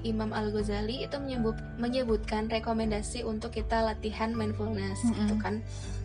[0.02, 5.18] Imam Al Ghazali itu menyebut menyebutkan rekomendasi untuk kita latihan mindfulness mm -hmm.
[5.22, 5.54] gitu kan.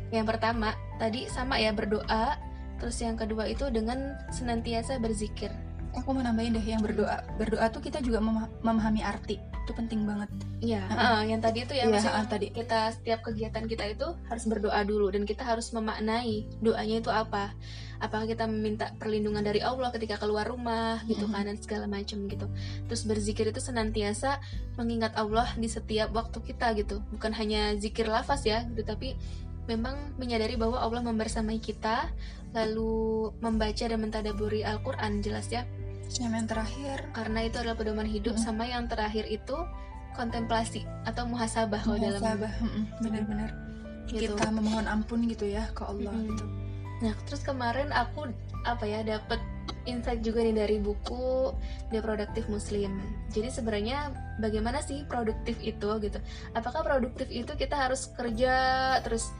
[0.09, 2.37] Yang pertama tadi sama ya berdoa,
[2.81, 5.53] terus yang kedua itu dengan senantiasa berzikir.
[5.97, 7.25] Aku mau nambahin deh yang berdoa.
[7.41, 8.21] Berdoa tuh kita juga
[8.61, 9.41] memahami arti.
[9.65, 10.29] Itu penting banget.
[10.59, 12.51] Iya uh, yang tadi itu ya, ya uh, tadi.
[12.51, 17.55] kita setiap kegiatan kita itu harus berdoa dulu dan kita harus memaknai doanya itu apa.
[17.99, 22.47] Apakah kita meminta perlindungan dari Allah ketika keluar rumah gitu kan dan segala macam gitu.
[22.87, 24.39] Terus berzikir itu senantiasa
[24.75, 26.99] mengingat Allah di setiap waktu kita gitu.
[27.15, 29.15] Bukan hanya zikir lafaz ya gitu tapi
[29.69, 32.09] memang menyadari bahwa Allah membersamai kita
[32.57, 35.69] lalu membaca dan mentadaburi Al-Quran jelas ya
[36.09, 38.41] sama yang terakhir karena itu adalah pedoman hidup hmm.
[38.41, 39.53] sama yang terakhir itu
[40.17, 42.41] kontemplasi atau muhasabah kalau dalam
[42.97, 43.53] benar-benar
[44.09, 44.33] gitu.
[44.33, 46.25] kita memohon ampun gitu ya ke Allah hmm.
[46.33, 46.45] gitu
[47.05, 48.33] nah terus kemarin aku
[48.65, 49.37] apa ya dapat
[49.85, 51.53] insight juga nih dari buku
[51.93, 52.99] The Productive Muslim.
[53.31, 56.19] Jadi sebenarnya bagaimana sih produktif itu gitu?
[56.53, 58.53] Apakah produktif itu kita harus kerja
[59.05, 59.31] terus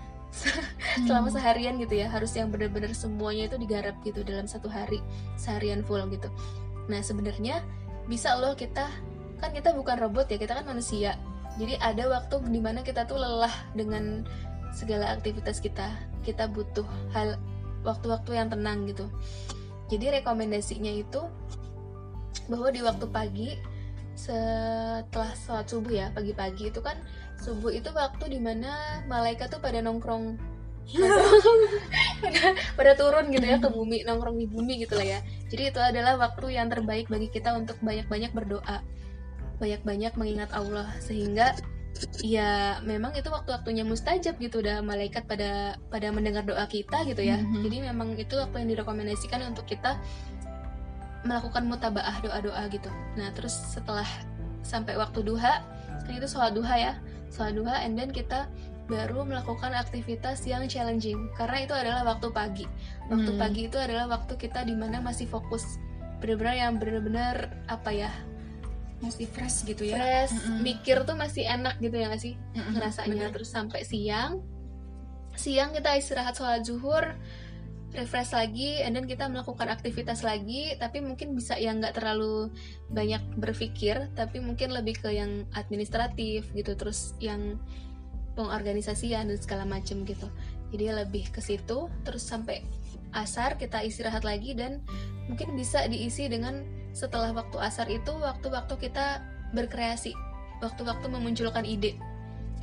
[1.06, 1.36] selama hmm.
[1.36, 5.02] seharian gitu ya harus yang benar-benar semuanya itu digarap gitu dalam satu hari
[5.36, 6.30] seharian full gitu.
[6.88, 7.66] Nah sebenarnya
[8.06, 8.90] bisa loh kita
[9.40, 11.18] kan kita bukan robot ya kita kan manusia.
[11.58, 14.24] Jadi ada waktu di mana kita tuh lelah dengan
[14.72, 15.92] segala aktivitas kita.
[16.22, 17.42] Kita butuh hal
[17.82, 19.10] waktu-waktu yang tenang gitu.
[19.90, 21.26] Jadi rekomendasinya itu
[22.50, 23.50] bahwa di waktu pagi
[24.14, 27.00] setelah sholat subuh ya pagi-pagi itu kan
[27.40, 30.38] subuh itu waktu di mana malaikat tuh pada nongkrong.
[32.20, 32.42] Pada,
[32.82, 35.20] pada turun gitu ya ke bumi nongkrong di bumi gitu lah ya.
[35.48, 38.82] Jadi itu adalah waktu yang terbaik bagi kita untuk banyak-banyak berdoa.
[39.62, 40.90] Banyak-banyak mengingat Allah.
[40.98, 41.54] Sehingga
[42.26, 44.66] ya memang itu waktu-waktunya mustajab gitu.
[44.66, 47.38] Udah malaikat pada pada mendengar doa kita gitu ya.
[47.38, 47.62] Mm-hmm.
[47.70, 50.02] jadi memang itu waktu yang direkomendasikan untuk kita
[51.22, 52.90] melakukan mutabaah doa-doa gitu.
[53.14, 54.10] Nah terus setelah
[54.66, 55.62] sampai waktu duha
[56.10, 56.94] kan itu sholat duha ya
[57.30, 58.50] sholat duha and then kita
[58.90, 62.66] baru melakukan aktivitas yang challenging karena itu adalah waktu pagi
[63.14, 63.40] waktu hmm.
[63.40, 65.78] pagi itu adalah waktu kita di mana masih fokus
[66.20, 67.36] benar-benar yang benar-benar
[67.70, 68.12] apa ya
[69.00, 70.60] masih fresh gitu ya fresh mm -hmm.
[70.60, 72.72] mikir tuh masih enak gitu ya gak sih mm -hmm.
[72.76, 73.32] ngerasanya Bener.
[73.32, 74.44] terus sampai siang
[75.40, 77.16] siang kita istirahat sholat zuhur
[77.90, 82.54] refresh lagi and then kita melakukan aktivitas lagi tapi mungkin bisa yang nggak terlalu
[82.94, 87.58] banyak berpikir tapi mungkin lebih ke yang administratif gitu terus yang
[88.38, 90.30] pengorganisasian dan segala macam gitu.
[90.70, 92.62] Jadi lebih ke situ terus sampai
[93.10, 94.86] asar kita istirahat lagi dan
[95.26, 96.62] mungkin bisa diisi dengan
[96.94, 99.26] setelah waktu asar itu waktu-waktu kita
[99.58, 100.14] berkreasi
[100.62, 101.98] waktu-waktu memunculkan ide.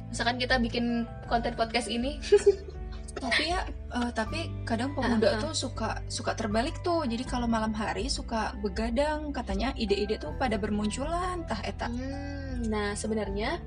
[0.06, 2.22] Misalkan kita bikin konten podcast ini
[3.16, 3.64] tapi ya
[3.96, 5.42] uh, tapi kadang pemuda uh, uh.
[5.48, 7.08] tuh suka suka terbalik tuh.
[7.08, 11.88] Jadi kalau malam hari suka begadang katanya ide-ide tuh pada bermunculan tah eta.
[11.88, 13.60] Hmm, nah sebenarnya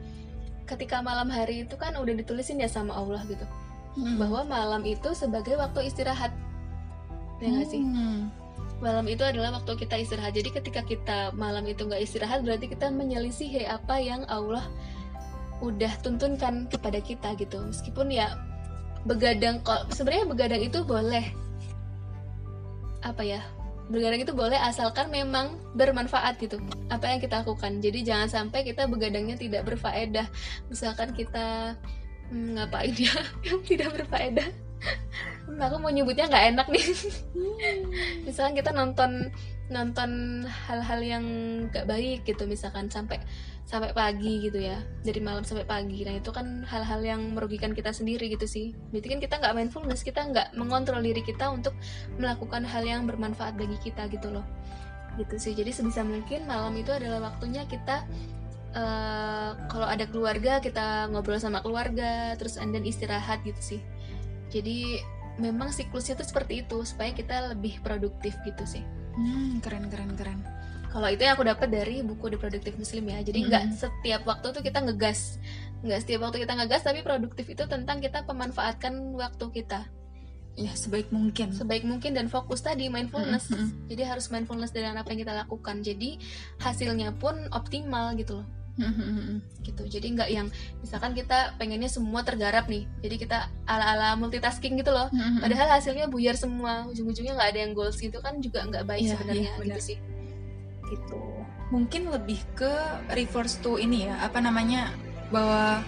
[0.69, 3.45] ketika malam hari itu kan udah ditulisin ya sama Allah gitu.
[3.97, 4.21] Hmm.
[4.21, 6.31] bahwa malam itu sebagai waktu istirahat.
[7.41, 7.81] Ya nggak sih?
[7.81, 8.29] Hmm.
[8.79, 10.31] malam itu adalah waktu kita istirahat.
[10.31, 14.63] Jadi ketika kita malam itu nggak istirahat berarti kita menyelisihi apa yang Allah
[15.59, 17.59] udah tuntunkan kepada kita gitu.
[17.59, 18.39] Meskipun ya
[19.09, 21.25] begadang kalau sebenarnya begadang itu boleh.
[23.01, 23.41] Apa ya?
[23.89, 26.61] Begadang itu boleh asalkan memang bermanfaat gitu
[26.93, 27.81] apa yang kita lakukan.
[27.81, 30.29] Jadi jangan sampai kita begadangnya tidak berfaedah.
[30.69, 31.73] Misalkan kita
[32.29, 33.17] hmm, ngapain ya?
[33.49, 34.49] Yang tidak berfaedah.
[35.49, 36.85] Aku mau nyebutnya nggak enak nih.
[38.29, 39.33] Misalkan kita nonton
[39.69, 41.25] nonton hal-hal yang
[41.69, 43.21] gak baik gitu misalkan sampai
[43.69, 46.01] sampai pagi gitu ya dari malam sampai pagi.
[46.01, 48.73] Nah itu kan hal-hal yang merugikan kita sendiri gitu sih.
[48.89, 51.77] Berarti kan kita nggak mindfulness kita nggak mengontrol diri kita untuk
[52.17, 54.41] melakukan hal yang bermanfaat bagi kita gitu loh.
[55.21, 55.53] Gitu sih.
[55.53, 58.09] Jadi sebisa mungkin malam itu adalah waktunya kita
[58.73, 63.81] uh, kalau ada keluarga kita ngobrol sama keluarga terus then istirahat gitu sih.
[64.49, 64.97] Jadi
[65.37, 68.81] memang siklusnya tuh seperti itu supaya kita lebih produktif gitu sih.
[69.13, 70.41] Hmm, keren keren keren
[70.89, 73.21] kalau itu yang aku dapat dari buku The Productive Muslim ya.
[73.21, 73.81] Jadi nggak mm -hmm.
[73.81, 75.37] setiap waktu tuh kita ngegas.
[75.85, 79.85] Nggak setiap waktu kita ngegas tapi produktif itu tentang kita pemanfaatkan waktu kita.
[80.57, 81.53] Ya sebaik mungkin.
[81.53, 83.53] Sebaik mungkin dan fokus tadi mindfulness.
[83.53, 83.69] Mm -hmm.
[83.93, 85.85] jadi harus mindfulness dengan apa yang kita lakukan.
[85.85, 86.19] Jadi
[86.57, 88.47] hasilnya pun optimal gitu loh.
[88.79, 89.37] Mm -hmm.
[89.61, 89.83] gitu.
[89.85, 90.47] Jadi nggak yang
[90.81, 92.89] misalkan kita pengennya semua tergarap nih.
[93.05, 95.07] Jadi kita ala ala multitasking gitu loh.
[95.13, 95.41] Mm -hmm.
[95.45, 96.89] padahal hasilnya buyar semua.
[96.89, 99.99] Ujung-ujungnya nggak ada yang goals gitu kan juga nggak baik yeah, sebenarnya yeah, gitu sih
[100.89, 101.21] gitu.
[101.69, 102.73] Mungkin lebih ke
[103.13, 104.93] reverse to ini ya apa namanya
[105.29, 105.85] bahwa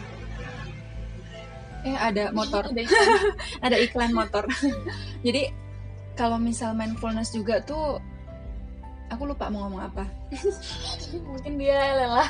[1.81, 2.69] eh ada motor.
[2.69, 3.09] ada iklan,
[3.65, 4.43] ada iklan motor.
[5.25, 5.49] Jadi
[6.13, 7.97] kalau misal mindfulness juga tuh
[9.09, 10.05] aku lupa mau ngomong apa.
[11.33, 12.29] Mungkin dia lelah.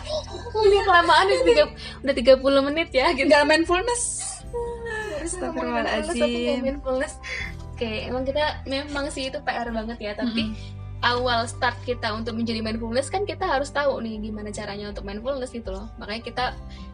[0.56, 1.64] Udah kelamaan udah tiga
[2.02, 3.28] udah 30 menit ya gitu.
[3.28, 4.04] Nggak mindfulness.
[5.22, 6.66] Astagfirullahaladzim.
[6.66, 7.16] mindfulness
[7.82, 12.14] oke emang kita memang sih itu PR banget ya tapi mm -hmm awal start kita
[12.14, 15.90] untuk menjadi mindfulness kan kita harus tahu nih gimana caranya untuk mindfulness gitu loh.
[15.98, 16.46] Makanya kita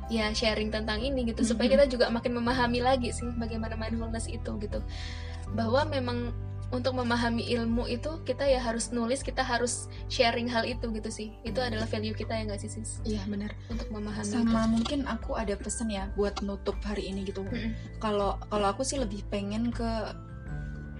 [0.08, 4.56] ya sharing tentang ini gitu supaya kita juga makin memahami lagi sih bagaimana mindfulness itu
[4.64, 4.80] gitu.
[5.56, 6.32] Bahwa memang
[6.68, 11.28] untuk memahami ilmu itu kita ya harus nulis kita harus sharing hal itu gitu sih.
[11.44, 13.04] Itu adalah value kita ya nggak sih sis?
[13.04, 13.56] Iya benar.
[13.68, 14.72] Untuk memahami sama itu.
[14.72, 17.44] mungkin aku ada pesan ya buat nutup hari ini gitu.
[18.00, 18.52] Kalau mm -hmm.
[18.52, 19.88] kalau aku sih lebih pengen ke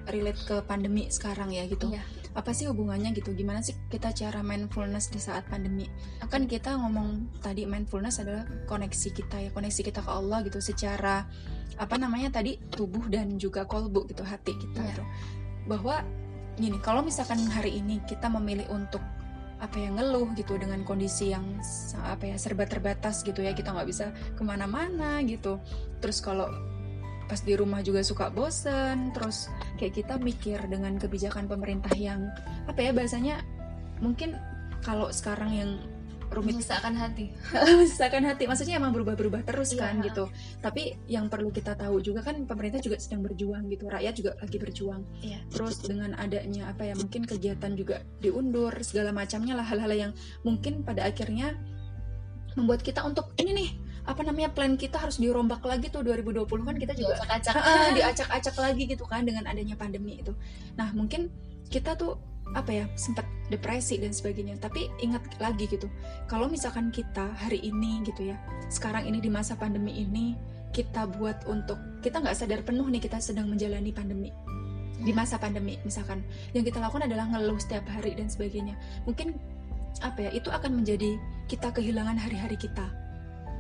[0.08, 1.92] relate ke pandemi sekarang ya gitu.
[1.92, 2.04] Iya
[2.38, 3.34] apa sih hubungannya gitu?
[3.34, 5.90] Gimana sih kita cara mindfulness di saat pandemi?
[6.30, 11.26] Kan kita ngomong tadi mindfulness adalah koneksi kita ya koneksi kita ke Allah gitu secara
[11.78, 14.90] apa namanya tadi tubuh dan juga kolbu gitu hati kita yeah.
[14.94, 15.04] gitu
[15.70, 16.02] bahwa
[16.58, 19.02] gini kalau misalkan hari ini kita memilih untuk
[19.58, 21.46] apa yang ngeluh gitu dengan kondisi yang
[22.06, 25.58] apa ya serba terbatas gitu ya kita nggak bisa ke mana-mana gitu.
[25.98, 26.46] Terus kalau
[27.28, 32.32] pas di rumah juga suka bosen terus kayak kita mikir dengan kebijakan pemerintah yang
[32.66, 33.44] apa ya bahasanya
[34.00, 34.40] mungkin
[34.82, 35.72] kalau sekarang yang
[36.28, 37.32] rumit misalkan hati.
[37.84, 38.52] Misalkan hati.
[38.52, 39.88] Maksudnya emang berubah-berubah terus iya.
[39.88, 40.28] kan gitu.
[40.60, 43.88] Tapi yang perlu kita tahu juga kan pemerintah juga sedang berjuang gitu.
[43.88, 45.02] Rakyat juga lagi berjuang.
[45.24, 45.40] Iya.
[45.48, 50.12] terus dengan adanya apa ya mungkin kegiatan juga diundur segala macamnya lah hal-hal yang
[50.44, 51.56] mungkin pada akhirnya
[52.58, 53.70] membuat kita untuk ini nih
[54.08, 57.56] apa namanya plan kita harus dirombak lagi tuh 2020 kan kita juga diacak-acak.
[58.00, 60.32] Diacak-acak lagi gitu kan dengan adanya pandemi itu.
[60.80, 61.28] Nah mungkin
[61.68, 62.16] kita tuh
[62.56, 64.56] apa ya sempat depresi dan sebagainya.
[64.64, 65.92] Tapi ingat lagi gitu
[66.32, 68.40] kalau misalkan kita hari ini gitu ya
[68.72, 70.40] sekarang ini di masa pandemi ini
[70.72, 74.32] kita buat untuk kita nggak sadar penuh nih kita sedang menjalani pandemi.
[75.04, 76.24] Di masa pandemi misalkan.
[76.56, 78.80] Yang kita lakukan adalah ngeluh setiap hari dan sebagainya.
[79.04, 79.36] Mungkin
[80.00, 81.20] apa ya itu akan menjadi
[81.52, 82.88] kita kehilangan hari-hari kita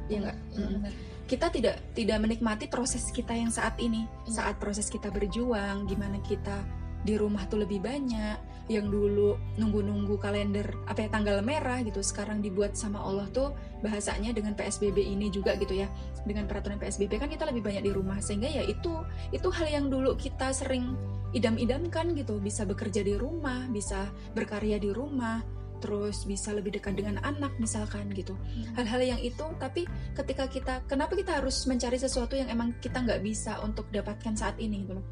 [0.08, 0.82] ya enggak hmm.
[1.28, 4.08] kita tidak tidak menikmati proses kita yang saat ini.
[4.08, 4.32] Hmm.
[4.32, 6.64] saat proses kita berjuang gimana kita
[7.04, 8.58] di rumah tuh lebih banyak.
[8.68, 14.36] Yang dulu nunggu-nunggu kalender apa ya tanggal merah gitu sekarang dibuat sama Allah tuh bahasanya
[14.36, 15.88] dengan PSBB ini juga gitu ya.
[16.28, 18.20] Dengan peraturan PSBB kan kita lebih banyak di rumah.
[18.20, 21.00] Sehingga ya itu itu hal yang dulu kita sering
[21.32, 22.44] idam-idamkan gitu.
[22.44, 25.40] Bisa bekerja di rumah bisa berkarya di rumah
[25.80, 28.34] terus bisa lebih dekat dengan anak misalkan gitu.
[28.34, 28.74] Hmm.
[28.78, 29.86] hal-hal yang itu tapi
[30.18, 34.58] ketika kita kenapa kita harus mencari sesuatu yang emang kita nggak bisa untuk dapatkan saat
[34.58, 35.06] ini gitu loh?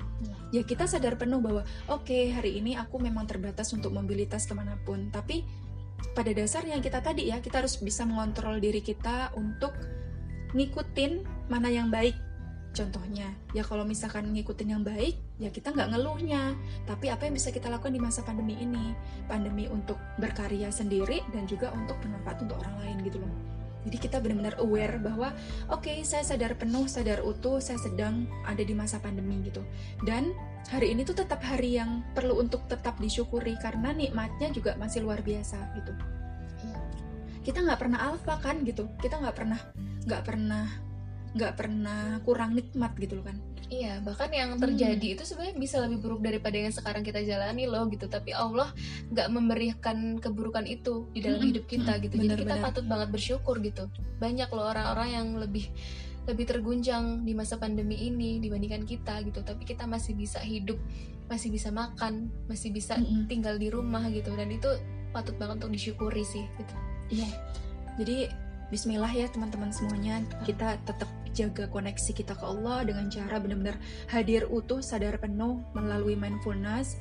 [0.53, 4.53] Ya kita sadar penuh bahwa oke okay, hari ini aku memang terbatas untuk mobilitas ke
[4.55, 5.43] mana pun tapi
[6.15, 9.75] pada dasarnya kita tadi ya kita harus bisa mengontrol diri kita untuk
[10.55, 12.15] ngikutin mana yang baik
[12.75, 16.59] Contohnya, ya kalau misalkan ngikutin yang baik, ya kita nggak ngeluhnya.
[16.83, 18.91] Tapi apa yang bisa kita lakukan di masa pandemi ini?
[19.31, 23.31] Pandemi untuk berkarya sendiri dan juga untuk bermanfaat untuk orang lain gitu loh.
[23.87, 25.31] Jadi kita benar-benar aware bahwa
[25.71, 29.63] oke okay, saya sadar penuh, sadar utuh, saya sedang ada di masa pandemi gitu.
[30.03, 30.35] Dan
[30.67, 35.23] hari ini tuh tetap hari yang perlu untuk tetap disyukuri karena nikmatnya juga masih luar
[35.23, 35.93] biasa gitu.
[37.45, 38.89] Kita nggak pernah alfa kan gitu.
[38.99, 39.61] Kita nggak pernah
[40.09, 40.65] nggak pernah
[41.35, 45.15] nggak pernah kurang nikmat gitu loh kan Iya, bahkan yang terjadi hmm.
[45.17, 48.05] itu sebenarnya bisa lebih buruk daripada yang sekarang kita jalani loh gitu.
[48.05, 48.69] Tapi Allah
[49.09, 51.49] nggak memberikan keburukan itu di dalam hmm.
[51.49, 52.01] hidup kita hmm.
[52.05, 52.15] gitu.
[52.21, 52.65] Bener, Jadi kita bener.
[52.69, 53.89] patut banget bersyukur gitu.
[54.21, 55.65] Banyak loh orang-orang yang lebih
[56.29, 59.41] lebih terguncang di masa pandemi ini dibandingkan kita gitu.
[59.41, 60.77] Tapi kita masih bisa hidup,
[61.25, 63.25] masih bisa makan, masih bisa hmm.
[63.25, 64.29] tinggal di rumah gitu.
[64.37, 64.69] Dan itu
[65.09, 66.75] patut banget untuk disyukuri sih gitu.
[67.09, 67.29] Iya.
[67.97, 70.25] Jadi Bismillah ya teman-teman semuanya.
[70.41, 73.75] Kita tetap jaga koneksi kita ke Allah dengan cara benar-benar
[74.07, 76.95] hadir utuh, sadar penuh melalui mindfulness.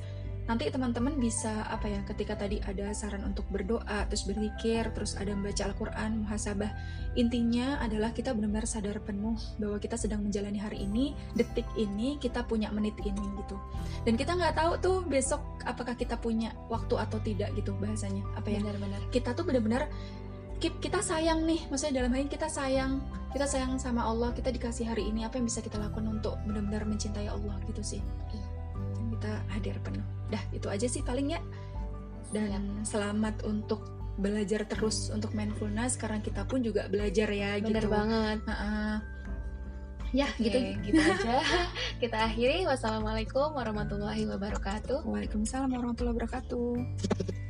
[0.45, 5.33] Nanti teman-teman bisa apa ya ketika tadi ada saran untuk berdoa terus berzikir terus ada
[5.33, 6.69] membaca Al-Quran muhasabah
[7.17, 12.45] intinya adalah kita benar-benar sadar penuh bahwa kita sedang menjalani hari ini detik ini kita
[12.45, 13.57] punya menit ini gitu.
[14.05, 18.21] Dan kita nggak tahu tuh besok apakah kita punya waktu atau tidak gitu bahasanya.
[18.37, 18.61] Apa ya?
[18.61, 19.01] Benar-benar.
[19.09, 19.89] Kita tuh benar-benar
[20.59, 21.61] kita sayang nih.
[21.67, 23.03] Maksudnya dalam hal ini kita sayang
[23.35, 26.87] kita sayang sama Allah kita dikasih hari ini apa yang bisa kita lakukan untuk benar-benar
[26.87, 28.01] mencintai Allah gitu sih.
[28.31, 28.47] Iya.
[29.11, 30.07] Kita hadir penuh.
[30.31, 31.43] Dah itu aja sih paling ya.
[32.31, 33.83] Dan selamat untuk
[34.15, 35.99] belajar terus untuk mindfulness.
[35.99, 37.91] Sekarang kita pun juga belajar ya benar gitu.
[37.91, 38.39] banget.
[38.47, 39.03] Ha-ha.
[40.15, 40.57] ya Oke, gitu.
[40.87, 41.43] gitu aja.
[42.01, 42.63] Kita akhiri.
[42.63, 45.03] Wassalamualaikum warahmatullahi wabarakatuh.
[45.03, 47.43] Waalaikumsalam warahmatullahi wabarakatuh